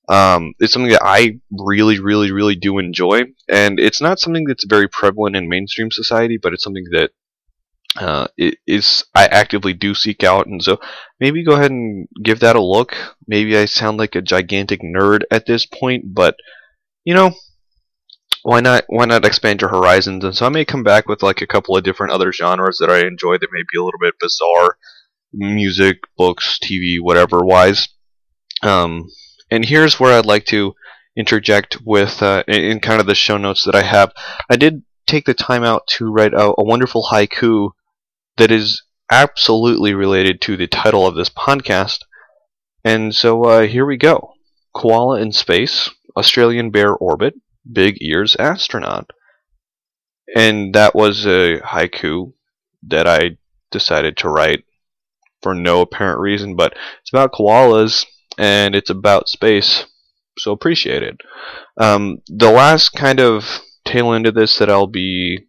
Um, 0.08 0.52
it's 0.58 0.72
something 0.72 0.90
that 0.90 1.04
I 1.04 1.40
really, 1.50 1.98
really, 2.00 2.30
really 2.30 2.56
do 2.56 2.78
enjoy, 2.78 3.24
and 3.48 3.78
it's 3.78 4.02
not 4.02 4.18
something 4.18 4.44
that's 4.44 4.64
very 4.64 4.88
prevalent 4.88 5.36
in 5.36 5.48
mainstream 5.48 5.90
society, 5.90 6.38
but 6.42 6.52
it's 6.52 6.64
something 6.64 6.84
that 6.92 7.10
uh, 7.96 8.26
is 8.36 9.04
I 9.14 9.26
actively 9.26 9.72
do 9.72 9.94
seek 9.94 10.24
out, 10.24 10.46
and 10.46 10.62
so 10.62 10.78
maybe 11.20 11.44
go 11.44 11.52
ahead 11.52 11.70
and 11.70 12.08
give 12.22 12.40
that 12.40 12.56
a 12.56 12.62
look. 12.62 12.96
Maybe 13.26 13.56
I 13.56 13.66
sound 13.66 13.98
like 13.98 14.14
a 14.14 14.22
gigantic 14.22 14.80
nerd 14.82 15.22
at 15.30 15.46
this 15.46 15.66
point, 15.66 16.14
but 16.14 16.36
you 17.04 17.14
know, 17.14 17.32
why 18.42 18.60
not? 18.60 18.84
Why 18.88 19.04
not 19.04 19.24
expand 19.24 19.60
your 19.60 19.70
horizons? 19.70 20.24
And 20.24 20.34
so 20.34 20.46
I 20.46 20.48
may 20.48 20.64
come 20.64 20.82
back 20.82 21.08
with 21.08 21.22
like 21.22 21.40
a 21.40 21.46
couple 21.46 21.76
of 21.76 21.84
different 21.84 22.12
other 22.12 22.32
genres 22.32 22.78
that 22.80 22.90
I 22.90 23.06
enjoy 23.06 23.38
that 23.38 23.52
may 23.52 23.62
be 23.72 23.78
a 23.78 23.84
little 23.84 24.00
bit 24.00 24.14
bizarre, 24.20 24.76
music, 25.32 25.98
books, 26.16 26.58
TV, 26.62 26.96
whatever 27.00 27.44
wise. 27.44 27.88
Um, 28.62 29.08
and 29.50 29.64
here's 29.64 30.00
where 30.00 30.18
I'd 30.18 30.26
like 30.26 30.46
to 30.46 30.74
interject 31.16 31.78
with 31.84 32.22
uh, 32.22 32.42
in 32.48 32.80
kind 32.80 33.00
of 33.00 33.06
the 33.06 33.14
show 33.14 33.36
notes 33.36 33.64
that 33.64 33.74
I 33.74 33.82
have. 33.82 34.12
I 34.50 34.56
did 34.56 34.82
take 35.06 35.26
the 35.26 35.34
time 35.34 35.62
out 35.62 35.86
to 35.86 36.10
write 36.10 36.34
a, 36.34 36.54
a 36.58 36.64
wonderful 36.64 37.08
haiku 37.12 37.70
that 38.36 38.50
is 38.50 38.82
absolutely 39.10 39.94
related 39.94 40.40
to 40.42 40.56
the 40.56 40.66
title 40.66 41.06
of 41.06 41.14
this 41.14 41.28
podcast. 41.28 41.98
And 42.84 43.14
so 43.14 43.44
uh, 43.44 43.66
here 43.66 43.86
we 43.86 43.96
go 43.96 44.32
Koala 44.74 45.20
in 45.20 45.32
Space, 45.32 45.90
Australian 46.16 46.70
Bear 46.70 46.94
Orbit, 46.94 47.34
Big 47.70 47.98
Ears 48.00 48.36
Astronaut. 48.36 49.10
And 50.34 50.74
that 50.74 50.94
was 50.94 51.26
a 51.26 51.60
haiku 51.60 52.32
that 52.82 53.06
I 53.06 53.38
decided 53.70 54.16
to 54.18 54.28
write 54.28 54.64
for 55.42 55.54
no 55.54 55.82
apparent 55.82 56.20
reason, 56.20 56.56
but 56.56 56.74
it's 57.00 57.12
about 57.12 57.32
koalas 57.32 58.06
and 58.38 58.74
it's 58.74 58.90
about 58.90 59.28
space, 59.28 59.84
so 60.38 60.52
appreciate 60.52 61.02
it. 61.02 61.20
Um, 61.76 62.18
the 62.26 62.50
last 62.50 62.90
kind 62.90 63.20
of 63.20 63.60
tail 63.84 64.12
end 64.12 64.26
of 64.26 64.34
this 64.34 64.58
that 64.58 64.70
I'll 64.70 64.86
be 64.86 65.46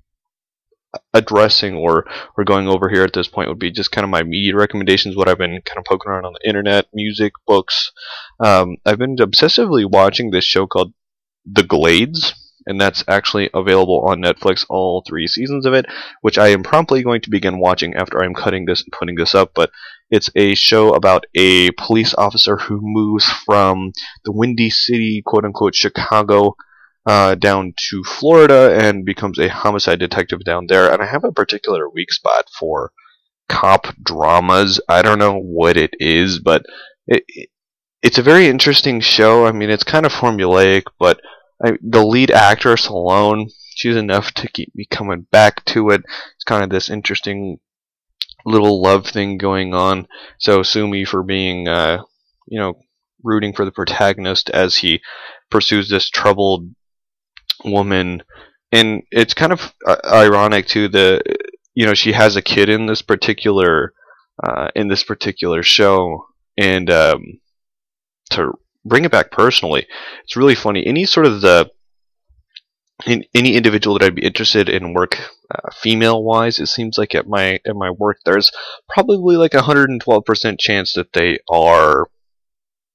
addressing 1.14 1.76
or 1.76 2.06
or 2.38 2.44
going 2.44 2.68
over 2.68 2.90
here 2.90 3.04
at 3.04 3.14
this 3.14 3.28
point 3.28 3.50
would 3.50 3.60
be 3.60 3.72
just 3.72 3.92
kind 3.92 4.04
of 4.04 4.10
my 4.10 4.24
media 4.24 4.56
recommendations, 4.56 5.16
what 5.16 5.28
I've 5.28 5.38
been 5.38 5.62
kind 5.66 5.78
of 5.78 5.86
poking 5.86 6.12
around 6.12 6.26
on 6.26 6.34
the 6.34 6.48
internet, 6.48 6.88
music, 6.94 7.34
books. 7.48 7.92
Um, 8.40 8.78
I've 8.86 9.00
been 9.00 9.18
obsessively 9.18 9.90
watching 9.90 10.32
this 10.32 10.46
show 10.46 10.68
called 10.68 10.94
The 11.46 11.64
Glades, 11.64 12.34
and 12.66 12.80
that's 12.80 13.04
actually 13.08 13.50
available 13.54 14.06
on 14.08 14.22
Netflix, 14.22 14.66
all 14.70 15.04
three 15.08 15.28
seasons 15.28 15.66
of 15.66 15.74
it, 15.74 15.86
which 16.22 16.38
I 16.38 16.48
am 16.50 16.64
promptly 16.64 17.04
going 17.04 17.22
to 17.22 17.30
begin 17.30 17.60
watching 17.60 17.94
after 17.96 18.24
I'm 18.24 18.34
cutting 18.34 18.66
this 18.66 18.82
and 18.82 18.92
putting 18.92 19.16
this 19.16 19.36
up. 19.36 19.52
But 19.54 19.72
it's 20.10 20.30
a 20.36 20.56
show 20.56 20.94
about 20.94 21.26
a 21.36 21.72
police 21.72 22.14
officer 22.16 22.58
who 22.58 22.80
moves 22.82 23.26
from 23.46 23.92
the 24.24 24.32
Windy 24.32 24.70
City, 24.70 25.22
quote 25.26 25.46
unquote, 25.46 25.76
Chicago 25.76 26.56
uh, 27.06 27.36
down 27.36 27.74
to 27.90 28.04
Florida 28.04 28.76
and 28.80 29.06
becomes 29.06 29.38
a 29.38 29.50
homicide 29.50 30.00
detective 30.00 30.44
down 30.44 30.66
there. 30.68 30.92
And 30.92 31.02
I 31.02 31.06
have 31.06 31.24
a 31.24 31.32
particular 31.32 31.90
weak 31.90 32.12
spot 32.12 32.46
for 32.58 32.92
cop 33.48 33.88
dramas. 34.02 34.82
I 34.90 35.02
don't 35.02 35.20
know 35.20 35.38
what 35.38 35.78
it 35.78 35.94
is, 36.00 36.40
but 36.40 36.64
it, 37.08 37.24
it, 37.28 37.50
it's 38.02 38.18
a 38.18 38.24
very 38.24 38.48
interesting 38.48 39.00
show. 39.02 39.46
I 39.46 39.52
mean, 39.52 39.70
it's 39.70 39.84
kind 39.84 40.06
of 40.06 40.14
formulaic, 40.14 40.84
but 41.00 41.20
I, 41.64 41.78
the 41.82 42.04
lead 42.04 42.32
actress 42.32 42.88
alone, 42.88 43.50
she's 43.76 43.96
enough 43.96 44.32
to 44.34 44.48
keep 44.48 44.74
me 44.76 44.86
coming 44.90 45.28
back 45.32 45.64
to 45.66 45.90
it. 45.92 46.02
It's 46.36 46.44
kind 46.46 46.64
of 46.64 46.70
this 46.70 46.90
interesting 46.90 47.60
little 48.46 48.82
love 48.82 49.08
thing 49.08 49.38
going 49.38 49.74
on. 49.74 50.08
So 50.40 50.64
sue 50.64 50.88
me 50.88 51.06
for 51.06 51.24
being, 51.24 51.68
uh, 51.68 52.04
you 52.48 52.60
know, 52.60 52.80
rooting 53.24 53.54
for 53.54 53.66
the 53.66 53.72
protagonist 53.72 54.50
as 54.52 54.78
he 54.78 55.02
pursues 55.50 55.90
this 55.90 56.10
troubled 56.10 56.70
woman, 57.66 58.24
and 58.72 59.04
it's 59.12 59.34
kind 59.34 59.52
of 59.52 59.74
uh, 59.86 59.98
ironic 60.06 60.68
too. 60.68 60.88
The 60.88 61.22
you 61.74 61.86
know 61.86 61.94
she 61.94 62.14
has 62.14 62.36
a 62.36 62.42
kid 62.42 62.70
in 62.70 62.86
this 62.86 63.02
particular 63.02 63.94
uh, 64.44 64.70
in 64.76 64.88
this 64.88 65.04
particular 65.04 65.64
show, 65.64 66.26
and 66.58 66.90
um, 66.90 67.40
to 68.32 68.54
bring 68.84 69.06
it 69.06 69.12
back 69.12 69.32
personally, 69.32 69.88
it's 70.24 70.36
really 70.36 70.56
funny. 70.56 70.86
Any 70.86 71.06
sort 71.06 71.26
of 71.26 71.42
the 71.42 71.70
in, 73.06 73.26
any 73.34 73.56
individual 73.56 73.98
that 73.98 74.06
I'd 74.06 74.16
be 74.16 74.26
interested 74.26 74.70
in 74.70 74.94
work 74.94 75.20
uh, 75.54 75.72
female 75.74 76.24
wise, 76.24 76.60
it 76.60 76.68
seems 76.68 76.98
like 76.98 77.14
at 77.14 77.28
my 77.28 77.60
at 77.66 77.76
my 77.76 77.92
work 77.92 78.18
there's 78.26 78.52
probably 78.90 79.38
like 79.38 79.54
a 79.54 79.62
112% 79.62 80.60
chance 80.60 80.94
that 80.94 81.14
they 81.14 81.40
are 81.50 82.08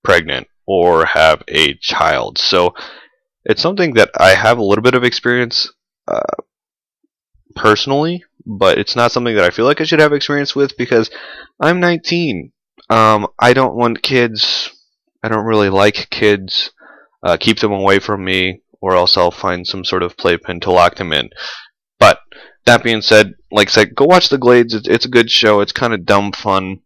pregnant 0.02 0.46
or 0.66 1.04
have 1.04 1.42
a 1.48 1.74
child. 1.74 2.38
So 2.38 2.74
it's 3.44 3.62
something 3.62 3.94
that 3.94 4.10
I 4.18 4.30
have 4.30 4.58
a 4.58 4.64
little 4.64 4.82
bit 4.82 4.94
of 4.94 5.04
experience 5.04 5.72
uh, 6.08 6.20
personally, 7.54 8.24
but 8.46 8.78
it's 8.78 8.96
not 8.96 9.12
something 9.12 9.34
that 9.34 9.44
I 9.44 9.50
feel 9.50 9.64
like 9.64 9.80
I 9.80 9.84
should 9.84 10.00
have 10.00 10.12
experience 10.12 10.54
with 10.54 10.76
because 10.76 11.10
I'm 11.60 11.80
19. 11.80 12.52
Um, 12.88 13.28
I 13.38 13.52
don't 13.52 13.76
want 13.76 14.02
kids. 14.02 14.70
I 15.22 15.28
don't 15.28 15.44
really 15.44 15.70
like 15.70 16.08
kids. 16.10 16.70
Uh, 17.22 17.36
keep 17.38 17.60
them 17.60 17.72
away 17.72 17.98
from 17.98 18.24
me, 18.24 18.62
or 18.80 18.94
else 18.94 19.16
I'll 19.16 19.30
find 19.30 19.66
some 19.66 19.84
sort 19.84 20.02
of 20.02 20.16
playpen 20.16 20.60
to 20.60 20.70
lock 20.70 20.96
them 20.96 21.12
in. 21.12 21.30
But 21.98 22.18
that 22.64 22.82
being 22.82 23.02
said, 23.02 23.34
like 23.50 23.68
I 23.68 23.72
said, 23.72 23.94
go 23.94 24.06
watch 24.06 24.28
The 24.28 24.38
Glades. 24.38 24.74
It's, 24.74 24.88
it's 24.88 25.04
a 25.04 25.10
good 25.10 25.30
show. 25.30 25.60
It's 25.60 25.72
kind 25.72 25.92
of 25.92 26.06
dumb 26.06 26.32
fun. 26.32 26.80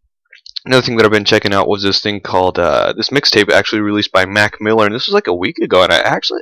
Another 0.67 0.83
thing 0.83 0.97
that 0.97 1.05
I've 1.05 1.13
been 1.13 1.27
checking 1.27 1.53
out 1.53 1.69
was 1.69 1.83
this 1.83 2.01
thing 2.01 2.21
called 2.21 2.59
uh, 2.59 2.95
this 2.97 3.11
mixtape 3.11 3.51
actually 3.51 3.83
released 3.83 4.13
by 4.13 4.25
Mac 4.25 4.61
Miller, 4.61 4.87
and 4.87 4.95
this 4.95 5.07
was 5.07 5.13
like 5.15 5.27
a 5.27 5.35
week 5.35 5.59
ago, 5.59 5.83
and 5.83 5.93
I 5.93 5.99
actually 5.99 6.41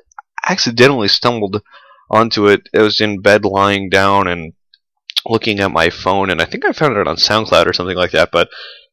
accidentally 0.49 1.09
stumbled 1.09 1.61
onto 2.09 2.47
it. 2.47 2.69
It 2.73 2.83
was 2.83 3.00
in 3.00 3.21
bed 3.21 3.45
lying 3.45 3.88
down 3.88 4.29
and 4.29 4.52
looking 5.26 5.59
at 5.59 5.73
my 5.73 5.91
phone, 5.91 6.31
and 6.31 6.41
I 6.41 6.45
think 6.45 6.64
I 6.64 6.73
found 6.73 6.97
it 6.97 7.09
on 7.09 7.17
SoundCloud 7.17 7.67
or 7.67 7.73
something 7.73 7.97
like 7.97 8.12
that. 8.12 8.31
But 8.31 8.49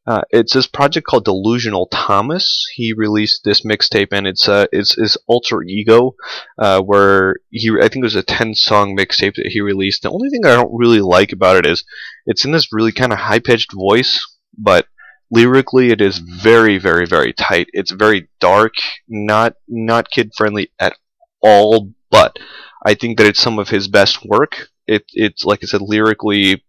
uh, 0.08 0.22
it's 0.32 0.54
this 0.54 0.66
project 0.66 1.06
called 1.06 1.26
Delusional 1.26 1.88
Thomas. 1.92 2.66
He 2.74 2.94
released 2.94 3.42
this 3.44 3.62
mixtape, 3.62 4.08
and 4.12 4.26
it's 4.26 4.50
uh, 4.50 4.66
it's 4.72 4.96
his 4.96 5.16
alter 5.28 5.62
ego, 5.62 6.16
uh, 6.58 6.82
where 6.82 7.36
he 7.52 7.70
I 7.80 7.88
think 7.88 7.98
it 7.98 8.04
was 8.04 8.16
a 8.16 8.24
ten 8.24 8.56
song 8.56 8.98
mixtape 8.98 9.36
that 9.36 9.52
he 9.52 9.62
released. 9.62 10.02
The 10.02 10.10
only 10.10 10.30
thing 10.30 10.44
I 10.44 10.56
don't 10.56 10.76
really 10.76 11.02
like 11.02 11.32
about 11.32 11.58
it 11.58 11.68
is 11.68 11.84
it's 12.26 12.46
in 12.46 12.52
this 12.52 12.74
really 12.74 12.92
kind 12.92 13.14
of 13.14 13.20
high 13.20 13.38
pitched 13.38 13.74
voice, 13.74 14.26
but 14.58 14.88
lyrically 15.32 15.92
it 15.92 16.02
is 16.02 16.18
very 16.18 16.78
very 16.78 17.06
very 17.06 17.34
tight. 17.34 17.70
It's 17.74 17.92
very 17.92 18.30
dark 18.40 18.74
not 19.08 19.54
not 19.68 20.12
kid 20.12 20.32
friendly 20.36 20.72
at 20.80 20.96
all 21.42 21.92
but 22.12 22.38
i 22.86 22.94
think 22.94 23.18
that 23.18 23.28
it's 23.28 23.42
some 23.42 23.60
of 23.60 23.70
his 23.70 23.88
best 23.88 24.26
work. 24.26 24.68
It, 24.88 25.06
it's 25.14 25.46
like 25.46 25.60
i 25.64 25.68
said 25.68 25.82
lyrically 25.82 26.64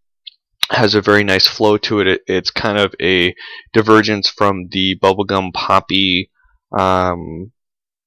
has 0.71 0.95
a 0.95 1.01
very 1.01 1.25
nice 1.25 1.47
flow 1.47 1.79
to 1.79 2.01
it. 2.01 2.07
it 2.07 2.21
it's 2.27 2.51
kind 2.51 2.79
of 2.79 2.95
a 3.03 3.35
divergence 3.73 4.29
from 4.29 4.69
the 4.71 4.97
bubblegum 5.03 5.53
poppy 5.53 6.31
um, 6.79 7.51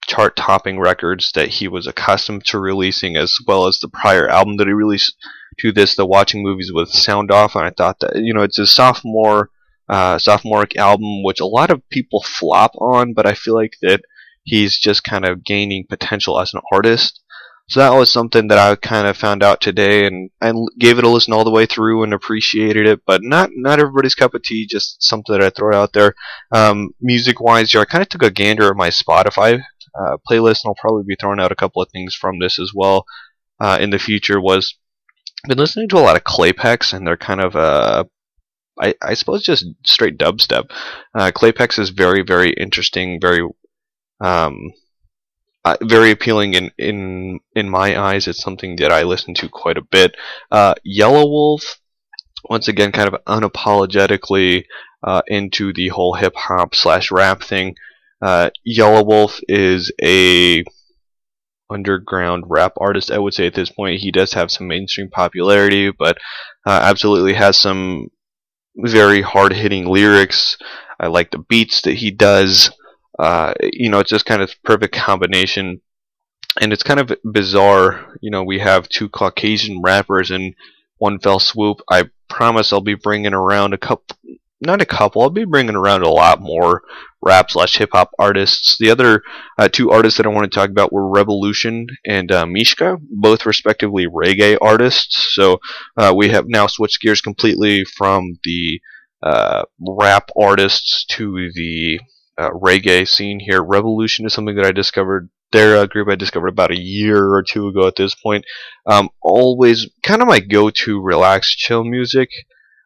chart 0.06 0.36
topping 0.36 0.80
records 0.80 1.32
that 1.34 1.50
he 1.50 1.68
was 1.68 1.88
accustomed 1.88 2.46
to 2.46 2.60
releasing 2.60 3.16
as 3.16 3.38
well 3.48 3.68
as 3.68 3.80
the 3.80 3.88
prior 3.90 4.30
album 4.30 4.58
that 4.58 4.68
he 4.68 4.74
released 4.74 5.16
to 5.60 5.72
this 5.72 5.96
the 5.96 6.06
watching 6.06 6.44
movies 6.44 6.72
with 6.74 6.90
sound 6.90 7.32
off. 7.32 7.56
And 7.56 7.66
i 7.66 7.70
thought 7.70 8.00
that 8.00 8.16
you 8.16 8.34
know 8.34 8.44
it's 8.44 8.60
a 8.60 8.66
sophomore 8.66 9.50
uh, 9.90 10.18
sophomoric 10.18 10.76
album, 10.78 11.24
which 11.24 11.40
a 11.40 11.46
lot 11.46 11.72
of 11.72 11.88
people 11.90 12.24
flop 12.24 12.72
on, 12.80 13.14
but 13.14 13.26
I 13.26 13.34
feel 13.34 13.56
like 13.56 13.74
that 13.82 14.02
he's 14.44 14.78
just 14.78 15.04
kind 15.04 15.26
of 15.26 15.44
gaining 15.44 15.86
potential 15.88 16.40
as 16.40 16.54
an 16.54 16.62
artist. 16.72 17.22
So 17.70 17.80
that 17.80 17.98
was 17.98 18.12
something 18.12 18.50
that 18.50 18.58
I 18.58 18.76
kind 18.76 19.08
of 19.08 19.16
found 19.16 19.42
out 19.42 19.62
today, 19.62 20.06
and 20.06 20.30
I 20.42 20.52
gave 20.80 20.98
it 20.98 21.06
a 21.06 21.10
listen 21.10 21.34
all 21.34 21.46
the 21.46 21.52
way 21.52 21.66
through 21.66 22.04
and 22.04 22.14
appreciated 22.14 22.86
it. 22.86 23.02
But 23.06 23.22
not 23.24 23.52
not 23.54 23.80
everybody's 23.80 24.16
cup 24.16 24.34
of 24.34 24.44
tea. 24.44 24.68
Just 24.70 25.02
something 25.02 25.34
that 25.34 25.44
I 25.44 25.50
throw 25.50 25.76
out 25.76 25.94
there. 25.94 26.14
Um, 26.52 26.90
music 27.00 27.40
wise, 27.40 27.74
yeah, 27.74 27.82
I 27.82 27.86
kind 27.86 28.02
of 28.02 28.10
took 28.10 28.24
a 28.24 28.30
gander 28.30 28.70
at 28.70 28.76
my 28.76 28.90
Spotify 28.90 29.62
uh, 29.98 30.18
playlist, 30.30 30.64
and 30.64 30.68
I'll 30.68 30.76
probably 30.76 31.04
be 31.08 31.16
throwing 31.20 31.40
out 31.40 31.54
a 31.54 31.56
couple 31.56 31.82
of 31.82 31.90
things 31.92 32.14
from 32.14 32.40
this 32.40 32.60
as 32.60 32.72
well 32.76 33.06
uh, 33.62 33.78
in 33.80 33.92
the 33.92 34.00
future. 34.00 34.42
Was 34.42 34.76
been 35.48 35.58
listening 35.58 35.90
to 35.90 35.98
a 35.98 36.00
lot 36.00 36.18
of 36.18 36.24
Klaypex, 36.24 36.94
and 36.94 37.08
they're 37.08 37.18
kind 37.18 37.42
of 37.42 37.56
uh, 37.56 38.04
I, 38.80 38.96
I 39.02 39.14
suppose 39.14 39.44
just 39.44 39.66
straight 39.86 40.18
dubstep. 40.18 40.72
Uh, 41.14 41.32
Klaypex 41.32 41.80
is 41.80 41.90
very, 41.90 42.24
very 42.24 42.52
interesting, 42.54 43.20
very, 43.22 43.48
um, 44.20 44.74
uh, 45.66 45.78
very 45.82 46.12
appealing 46.12 46.56
in, 46.56 46.72
in 46.78 47.40
in 47.56 47.70
my 47.70 48.00
eyes. 48.00 48.28
It's 48.28 48.42
something 48.42 48.76
that 48.78 48.92
I 48.92 49.04
listen 49.04 49.34
to 49.36 49.50
quite 49.50 49.78
a 49.78 49.84
bit. 49.84 50.16
Uh, 50.52 50.74
Wolf, 50.86 51.80
once 52.50 52.68
again, 52.68 52.92
kind 52.92 53.08
of 53.14 53.24
unapologetically 53.26 54.66
uh, 55.04 55.22
into 55.28 55.72
the 55.74 55.90
whole 55.90 56.16
hip 56.16 56.34
hop 56.36 56.76
slash 56.76 57.12
rap 57.12 57.44
thing. 57.44 57.76
Uh, 58.22 58.50
Wolf 58.66 59.40
is 59.48 59.92
a 60.02 60.64
underground 61.70 62.46
rap 62.48 62.74
artist. 62.78 63.12
I 63.12 63.18
would 63.18 63.34
say 63.34 63.48
at 63.48 63.54
this 63.54 63.70
point 63.70 64.02
he 64.02 64.12
does 64.12 64.34
have 64.34 64.52
some 64.52 64.68
mainstream 64.68 65.10
popularity, 65.10 65.92
but 65.92 66.18
uh, 66.66 66.80
absolutely 66.84 67.34
has 67.34 67.60
some 67.60 68.10
very 68.76 69.22
hard 69.22 69.54
hitting 69.54 69.86
lyrics. 69.86 70.58
I 71.00 71.08
like 71.08 71.32
the 71.32 71.40
beats 71.40 71.82
that 71.84 71.96
he 71.96 72.12
does. 72.12 72.72
Uh, 73.18 73.54
you 73.62 73.90
know, 73.90 74.00
it's 74.00 74.10
just 74.10 74.26
kind 74.26 74.42
of 74.42 74.52
perfect 74.64 74.96
combination. 74.96 75.82
And 76.62 76.72
it's 76.72 76.84
kind 76.84 77.00
of 77.00 77.12
bizarre. 77.24 78.16
You 78.22 78.32
know, 78.32 78.44
we 78.44 78.60
have 78.60 78.90
two 78.90 79.10
Caucasian 79.10 79.82
rappers, 79.82 80.32
and 80.32 80.54
one 80.98 81.20
fell 81.20 81.40
swoop. 81.40 81.82
I 81.90 82.06
promise 82.30 82.72
I'll 82.72 82.82
be 82.82 82.96
bringing 82.96 83.34
around 83.34 83.74
a 83.74 83.78
couple, 83.78 84.18
not 84.66 84.82
a 84.82 84.86
couple, 84.86 85.22
I'll 85.22 85.30
be 85.30 85.46
bringing 85.46 85.76
around 85.76 86.04
a 86.04 86.10
lot 86.10 86.42
more 86.42 86.84
rap 87.22 87.52
slash 87.52 87.78
hip 87.78 87.90
hop 87.94 88.12
artists. 88.20 88.78
The 88.78 88.92
other 88.92 89.24
uh, 89.58 89.70
two 89.70 89.92
artists 89.92 90.18
that 90.18 90.26
I 90.26 90.30
want 90.30 90.52
to 90.52 90.56
talk 90.56 90.70
about 90.70 90.92
were 90.92 91.04
Rebelution 91.04 91.86
and 92.06 92.32
uh, 92.32 92.46
Mishka, 92.46 92.98
both 93.10 93.46
respectively 93.46 94.08
reggae 94.08 94.58
artists. 94.62 95.34
So 95.34 95.60
uh, 95.98 96.14
we 96.16 96.30
have 96.30 96.46
now 96.48 96.68
switched 96.68 97.02
gears 97.02 97.22
completely 97.22 97.86
from 97.86 98.40
the 98.44 98.82
uh, 99.22 99.64
rap 99.80 100.30
artists 100.40 101.06
to 101.12 101.50
the 101.54 102.00
uh, 102.38 102.50
reggae 102.50 103.08
scene 103.08 103.40
here. 103.40 103.64
Rebelution 103.64 104.26
is 104.26 104.34
something 104.34 104.56
that 104.56 104.66
I 104.66 104.72
discovered. 104.72 105.30
Their 105.52 105.78
uh, 105.78 105.86
group 105.86 106.10
I 106.10 106.16
discovered 106.16 106.48
about 106.48 106.72
a 106.72 106.82
year 106.82 107.36
or 107.36 107.44
two 107.44 107.68
ago 107.68 107.88
at 107.88 107.96
this 107.96 108.16
point. 108.16 108.44
Um, 108.88 109.10
always 109.22 109.88
kind 110.02 110.22
of 110.22 110.28
my 110.28 110.40
go-to 110.40 111.00
relaxed 111.00 111.58
chill 111.60 111.84
music. 111.84 112.30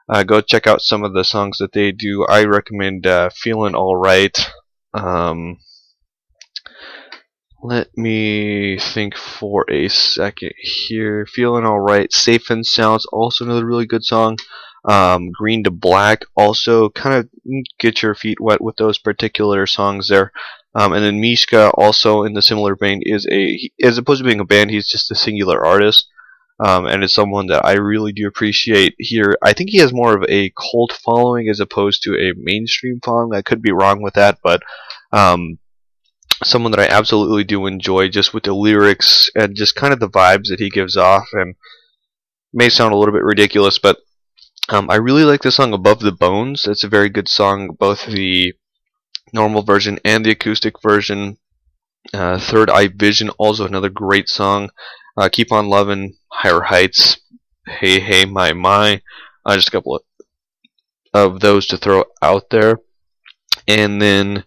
Uh, 0.09 0.23
go 0.23 0.41
check 0.41 0.65
out 0.65 0.81
some 0.81 1.03
of 1.03 1.13
the 1.13 1.23
songs 1.23 1.57
that 1.57 1.73
they 1.73 1.91
do. 1.91 2.25
I 2.25 2.45
recommend 2.45 3.05
uh, 3.05 3.29
"Feeling 3.29 3.75
Alright." 3.75 4.37
Um, 4.93 5.57
let 7.61 7.89
me 7.97 8.79
think 8.79 9.15
for 9.15 9.65
a 9.69 9.89
second 9.89 10.53
here. 10.87 11.25
"Feeling 11.25 11.65
Alright," 11.65 12.13
"Safe 12.13 12.49
and 12.49 12.65
Sounds," 12.65 13.05
also 13.07 13.43
another 13.43 13.65
really 13.65 13.85
good 13.85 14.05
song. 14.05 14.37
Um, 14.85 15.31
Green 15.31 15.65
to 15.65 15.71
Black 15.71 16.23
also 16.35 16.89
kind 16.89 17.15
of 17.15 17.29
get 17.77 18.01
your 18.01 18.15
feet 18.15 18.39
wet 18.39 18.61
with 18.61 18.77
those 18.77 18.97
particular 18.97 19.67
songs 19.67 20.07
there. 20.07 20.31
Um, 20.73 20.93
and 20.93 21.03
then 21.03 21.19
Mishka 21.19 21.71
also 21.71 22.23
in 22.23 22.33
the 22.33 22.41
similar 22.41 22.75
vein 22.75 23.01
is 23.03 23.27
a 23.29 23.59
as 23.83 23.97
opposed 23.97 24.19
to 24.19 24.25
being 24.25 24.39
a 24.39 24.45
band, 24.45 24.71
he's 24.71 24.87
just 24.89 25.11
a 25.11 25.15
singular 25.15 25.65
artist. 25.65 26.07
Um, 26.59 26.87
and 26.87 27.03
is 27.03 27.13
someone 27.13 27.47
that 27.47 27.63
I 27.65 27.73
really 27.73 28.11
do 28.11 28.27
appreciate 28.27 28.95
here. 28.97 29.35
I 29.43 29.53
think 29.53 29.69
he 29.69 29.77
has 29.77 29.93
more 29.93 30.17
of 30.17 30.25
a 30.27 30.51
cult 30.51 30.91
following 30.91 31.49
as 31.49 31.59
opposed 31.59 32.01
to 32.03 32.15
a 32.15 32.33
mainstream 32.35 32.99
following. 33.03 33.37
I 33.37 33.43
could 33.43 33.61
be 33.61 33.71
wrong 33.71 34.01
with 34.01 34.15
that, 34.15 34.39
but 34.41 34.63
um, 35.11 35.59
someone 36.43 36.71
that 36.71 36.79
I 36.79 36.87
absolutely 36.87 37.43
do 37.43 37.67
enjoy 37.67 38.09
just 38.09 38.33
with 38.33 38.43
the 38.43 38.53
lyrics 38.53 39.29
and 39.35 39.55
just 39.55 39.75
kind 39.75 39.93
of 39.93 39.99
the 39.99 40.09
vibes 40.09 40.49
that 40.49 40.59
he 40.59 40.71
gives 40.71 40.97
off. 40.97 41.27
And 41.33 41.55
may 42.53 42.69
sound 42.69 42.93
a 42.93 42.97
little 42.97 43.13
bit 43.13 43.23
ridiculous, 43.23 43.77
but 43.77 43.99
um, 44.69 44.89
I 44.89 44.95
really 44.95 45.23
like 45.23 45.41
the 45.41 45.51
song 45.51 45.73
Above 45.73 45.99
the 45.99 46.11
Bones. 46.11 46.65
It's 46.65 46.83
a 46.83 46.89
very 46.89 47.09
good 47.09 47.29
song, 47.29 47.75
both 47.79 48.05
the 48.05 48.53
normal 49.31 49.61
version 49.61 49.99
and 50.03 50.25
the 50.25 50.31
acoustic 50.31 50.81
version. 50.81 51.37
Uh, 52.13 52.39
Third 52.39 52.69
Eye 52.69 52.87
Vision, 52.87 53.29
also 53.31 53.65
another 53.65 53.89
great 53.89 54.29
song. 54.29 54.69
Uh, 55.17 55.29
Keep 55.29 55.51
on 55.51 55.67
Loving, 55.67 56.15
Higher 56.31 56.61
Heights, 56.61 57.19
Hey 57.65 57.99
Hey 57.99 58.25
My 58.25 58.53
My. 58.53 59.01
Uh, 59.45 59.55
just 59.55 59.69
a 59.69 59.71
couple 59.71 59.95
of, 59.95 60.01
of 61.13 61.39
those 61.39 61.65
to 61.67 61.77
throw 61.77 62.05
out 62.21 62.49
there. 62.51 62.79
And 63.67 64.01
then 64.01 64.43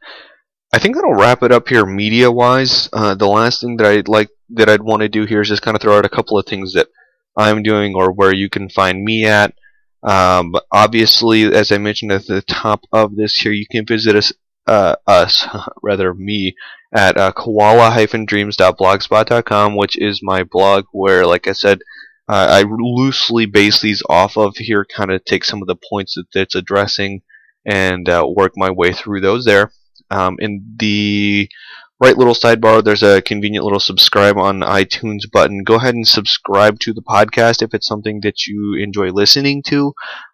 I 0.73 0.79
think 0.79 0.95
that'll 0.95 1.15
wrap 1.15 1.43
it 1.43 1.50
up 1.50 1.69
here 1.69 1.85
media 1.85 2.31
wise. 2.31 2.89
Uh, 2.93 3.15
the 3.15 3.27
last 3.27 3.61
thing 3.61 3.77
that 3.79 3.87
I'd 3.87 4.09
like 4.09 4.29
that 4.50 4.69
I'd 4.69 4.83
want 4.83 5.03
to 5.03 5.09
do 5.09 5.25
here 5.25 5.41
is 5.41 5.49
just 5.49 5.62
kind 5.62 5.75
of 5.75 5.83
throw 5.83 5.99
out 5.99 6.05
a 6.05 6.11
couple 6.11 6.39
of 6.39 6.47
things 6.47 6.75
that 6.75 6.89
I'm 7.37 7.62
doing 7.62 7.95
or 7.95 8.12
where 8.12 8.35
you 8.35 8.49
can 8.49 8.69
find 8.69 9.05
me 9.05 9.27
at. 9.27 9.55
Um, 10.03 10.55
obviously, 10.73 11.45
as 11.53 11.73
I 11.73 11.79
mentioned 11.79 12.12
at 12.12 12.27
the 12.27 12.43
top 12.43 12.85
of 12.93 13.17
this 13.17 13.35
here, 13.35 13.53
you 13.53 13.67
can 13.71 13.85
visit 13.85 14.17
us, 14.17 14.33
uh, 14.67 14.97
us 15.07 15.47
rather 15.83 16.15
me, 16.15 16.55
at 16.93 17.17
uh, 17.17 17.33
koala-dreams.blogspot.com, 17.33 19.77
which 19.77 19.99
is 19.99 20.21
my 20.23 20.43
blog 20.43 20.85
where, 20.93 21.27
like 21.27 21.47
I 21.47 21.53
said, 21.53 21.81
uh, 22.29 22.47
I 22.51 22.63
loosely 22.63 23.47
base 23.47 23.81
these 23.81 24.03
off 24.09 24.37
of 24.37 24.57
here, 24.57 24.85
kind 24.85 25.11
of 25.11 25.25
take 25.25 25.45
some 25.45 25.63
of 25.63 25.69
the 25.69 25.79
points 25.91 26.15
that 26.15 26.27
it's 26.35 26.55
addressing 26.55 27.23
and 27.67 28.09
uh, 28.09 28.25
work 28.29 28.53
my 28.57 28.71
way 28.71 28.93
through 28.93 29.21
those 29.21 29.45
there. 29.45 29.73
Um, 30.11 30.37
in 30.41 30.65
the 30.76 31.49
right 32.00 32.17
little 32.17 32.35
sidebar, 32.35 32.83
there's 32.83 33.03
a 33.03 33.23
convenient 33.23 33.65
little 33.65 33.81
subscribe 33.81 34.39
on 34.39 34.61
iTunes 34.61 35.31
button. 35.31 35.65
Go 35.65 35.75
ahead 35.75 35.95
and 35.95 36.07
subscribe 36.07 36.79
to 36.81 36.93
the 36.93 37.03
podcast 37.03 37.63
if 37.63 37.75
it's 37.75 37.87
something 37.87 38.21
that 38.23 38.47
you 38.47 38.76
enjoy 38.81 39.11
listening 39.11 39.63
to. 39.65 39.93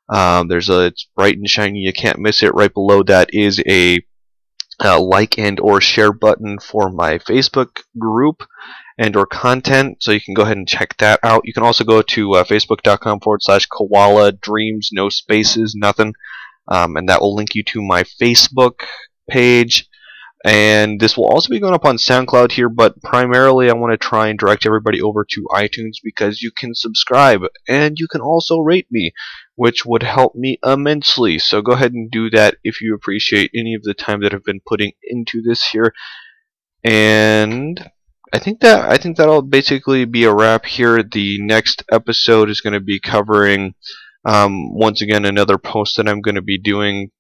Um, 0.09 0.49
there's 0.49 0.69
a 0.69 0.87
it's 0.87 1.09
bright 1.17 1.37
and 1.37 1.49
shiny. 1.49 1.81
You 1.81 1.93
can't 1.93 2.21
miss 2.21 2.43
it. 2.43 2.55
Right 2.55 2.73
below 2.73 3.03
that 3.05 3.31
is 3.33 3.61
a, 3.67 4.01
a 4.81 4.99
like 4.99 5.39
and 5.39 5.59
or 5.61 5.81
share 5.81 6.13
button 6.13 6.59
for 6.59 6.91
my 6.91 7.19
Facebook 7.19 7.81
group 7.99 8.43
and 8.99 9.17
or 9.17 9.27
content. 9.27 9.99
So 10.01 10.13
you 10.13 10.21
can 10.21 10.35
go 10.35 10.43
ahead 10.43 10.57
and 10.57 10.69
check 10.69 10.97
that 10.99 11.21
out. 11.23 11.43
You 11.45 11.53
can 11.53 11.63
also 11.63 11.85
go 11.85 12.03
to 12.03 12.35
uh, 12.35 12.45
facebook.com 12.45 13.21
forward 13.21 13.43
slash 13.43 13.67
koala 13.67 14.33
dreams, 14.33 14.91
no 14.93 15.09
spaces, 15.09 15.75
nothing. 15.77 16.15
Um, 16.69 16.97
and 16.97 17.09
that 17.09 17.21
will 17.21 17.35
link 17.35 17.55
you 17.55 17.63
to 17.65 17.83
my 17.83 18.03
Facebook 18.03 18.81
page. 19.29 19.89
And 20.45 21.01
this 21.01 21.17
will 21.17 21.27
also 21.27 21.49
be 21.49 21.59
going 21.59 21.75
up 21.75 21.85
on 21.85 21.97
SoundCloud 21.97 22.53
here, 22.53 22.69
but 22.69 23.03
primarily 23.03 23.69
I 23.69 23.75
want 23.75 23.93
to 23.93 23.97
try 23.97 24.29
and 24.29 24.39
direct 24.39 24.65
everybody 24.65 25.01
over 25.01 25.25
to 25.25 25.49
iTunes 25.53 25.95
because 26.05 26.41
you 26.41 26.53
can 26.57 26.73
subscribe 26.73 27.41
and 27.69 27.97
you 27.99 28.07
can 28.07 28.21
also 28.21 28.59
rate 28.59 28.87
me, 28.91 29.13
which 29.57 29.85
would 29.85 30.03
help 30.03 30.35
me 30.35 30.59
immensely. 30.65 31.39
So 31.39 31.61
go 31.61 31.73
ahead 31.73 31.93
and 31.93 32.11
do 32.11 32.31
that 32.31 32.57
if 32.63 32.81
you 32.81 32.95
appreciate 32.95 33.51
any 33.55 33.75
of 33.75 33.83
the 33.83 33.95
time 33.95 34.21
that 34.23 34.33
I've 34.33 34.45
been 34.45 34.61
putting 34.65 34.93
into 35.03 35.43
this 35.43 35.67
here. 35.69 35.93
And 36.85 37.91
I 38.33 38.39
think 38.39 38.61
that 38.61 38.89
I 38.89 38.97
think 38.97 39.17
that'll 39.17 39.43
basically 39.43 40.05
be 40.05 40.25
a 40.25 40.35
wrap 40.35 40.67
here. 40.67 41.03
The 41.03 41.39
next 41.41 41.83
episode 41.91 42.49
is 42.51 42.61
going 42.61 42.75
to 42.75 42.81
be 42.81 43.01
covering 43.01 43.75
um, 44.25 44.75
once 44.75 45.03
again 45.03 45.25
another 45.25 45.59
post 45.59 45.97
that 45.97 46.09
I'm 46.09 46.21
going 46.21 46.35
to 46.37 46.43
be 46.43 46.59
doing 46.59 47.11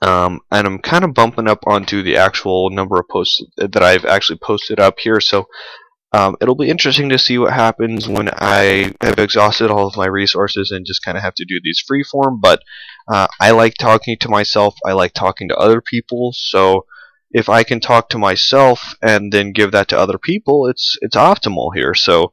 um, 0.00 0.40
and 0.50 0.66
I'm 0.66 0.78
kind 0.78 1.04
of 1.04 1.14
bumping 1.14 1.48
up 1.48 1.60
onto 1.66 2.02
the 2.02 2.16
actual 2.16 2.70
number 2.70 2.98
of 2.98 3.08
posts 3.08 3.42
that 3.56 3.82
I've 3.82 4.04
actually 4.04 4.38
posted 4.38 4.78
up 4.78 4.98
here. 5.00 5.20
So 5.20 5.46
um, 6.12 6.36
it'll 6.40 6.54
be 6.54 6.70
interesting 6.70 7.10
to 7.10 7.18
see 7.18 7.36
what 7.36 7.52
happens 7.52 8.08
when 8.08 8.30
I 8.32 8.94
have 9.02 9.18
exhausted 9.18 9.70
all 9.70 9.86
of 9.86 9.96
my 9.96 10.06
resources 10.06 10.70
and 10.70 10.86
just 10.86 11.04
kind 11.04 11.18
of 11.18 11.22
have 11.22 11.34
to 11.34 11.44
do 11.44 11.60
these 11.62 11.84
freeform. 11.88 12.40
But 12.40 12.62
uh, 13.06 13.26
I 13.40 13.50
like 13.50 13.74
talking 13.74 14.16
to 14.20 14.28
myself. 14.28 14.74
I 14.86 14.92
like 14.92 15.12
talking 15.12 15.48
to 15.48 15.56
other 15.56 15.82
people. 15.82 16.32
So 16.34 16.86
if 17.30 17.50
I 17.50 17.62
can 17.62 17.80
talk 17.80 18.08
to 18.10 18.18
myself 18.18 18.94
and 19.02 19.32
then 19.32 19.52
give 19.52 19.72
that 19.72 19.88
to 19.88 19.98
other 19.98 20.18
people, 20.18 20.66
it's 20.66 20.96
it's 21.02 21.16
optimal 21.16 21.74
here. 21.74 21.94
So 21.94 22.32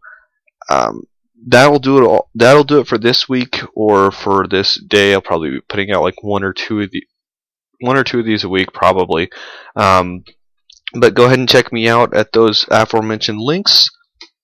um, 0.70 1.04
that'll 1.46 1.80
do 1.80 1.98
it. 1.98 2.06
All, 2.06 2.30
that'll 2.34 2.64
do 2.64 2.80
it 2.80 2.88
for 2.88 2.98
this 2.98 3.28
week 3.28 3.60
or 3.76 4.10
for 4.12 4.48
this 4.48 4.82
day. 4.82 5.14
I'll 5.14 5.22
probably 5.22 5.52
be 5.52 5.62
putting 5.68 5.92
out 5.92 6.04
like 6.04 6.24
one 6.24 6.44
or 6.44 6.54
two 6.54 6.80
of 6.80 6.92
the 6.92 7.04
one 7.82 7.98
or 7.98 8.06
two 8.06 8.20
of 8.20 8.26
these 8.26 8.46
a 8.46 8.50
week 8.50 8.72
probably. 8.72 9.30
Um, 9.76 10.24
but 11.00 11.14
go 11.14 11.26
ahead 11.26 11.40
and 11.40 11.50
check 11.50 11.72
me 11.72 11.88
out 11.88 12.16
at 12.16 12.32
those 12.32 12.66
aforementioned 12.70 13.40
links. 13.40 13.90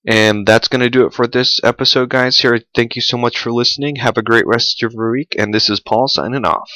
And 0.06 0.46
that's 0.46 0.68
going 0.68 0.80
to 0.80 0.90
do 0.90 1.06
it 1.06 1.14
for 1.14 1.26
this 1.28 1.60
episode, 1.62 2.08
guys. 2.08 2.38
Here, 2.38 2.60
thank 2.74 2.96
you 2.96 3.02
so 3.02 3.16
much 3.16 3.38
for 3.38 3.52
listening. 3.52 3.96
Have 3.96 4.18
a 4.18 4.22
great 4.22 4.46
rest 4.46 4.82
of 4.82 4.92
your 4.92 5.12
week. 5.12 5.34
And 5.38 5.54
this 5.54 5.70
is 5.70 5.78
Paul 5.78 6.08
signing 6.08 6.44
off. 6.44 6.68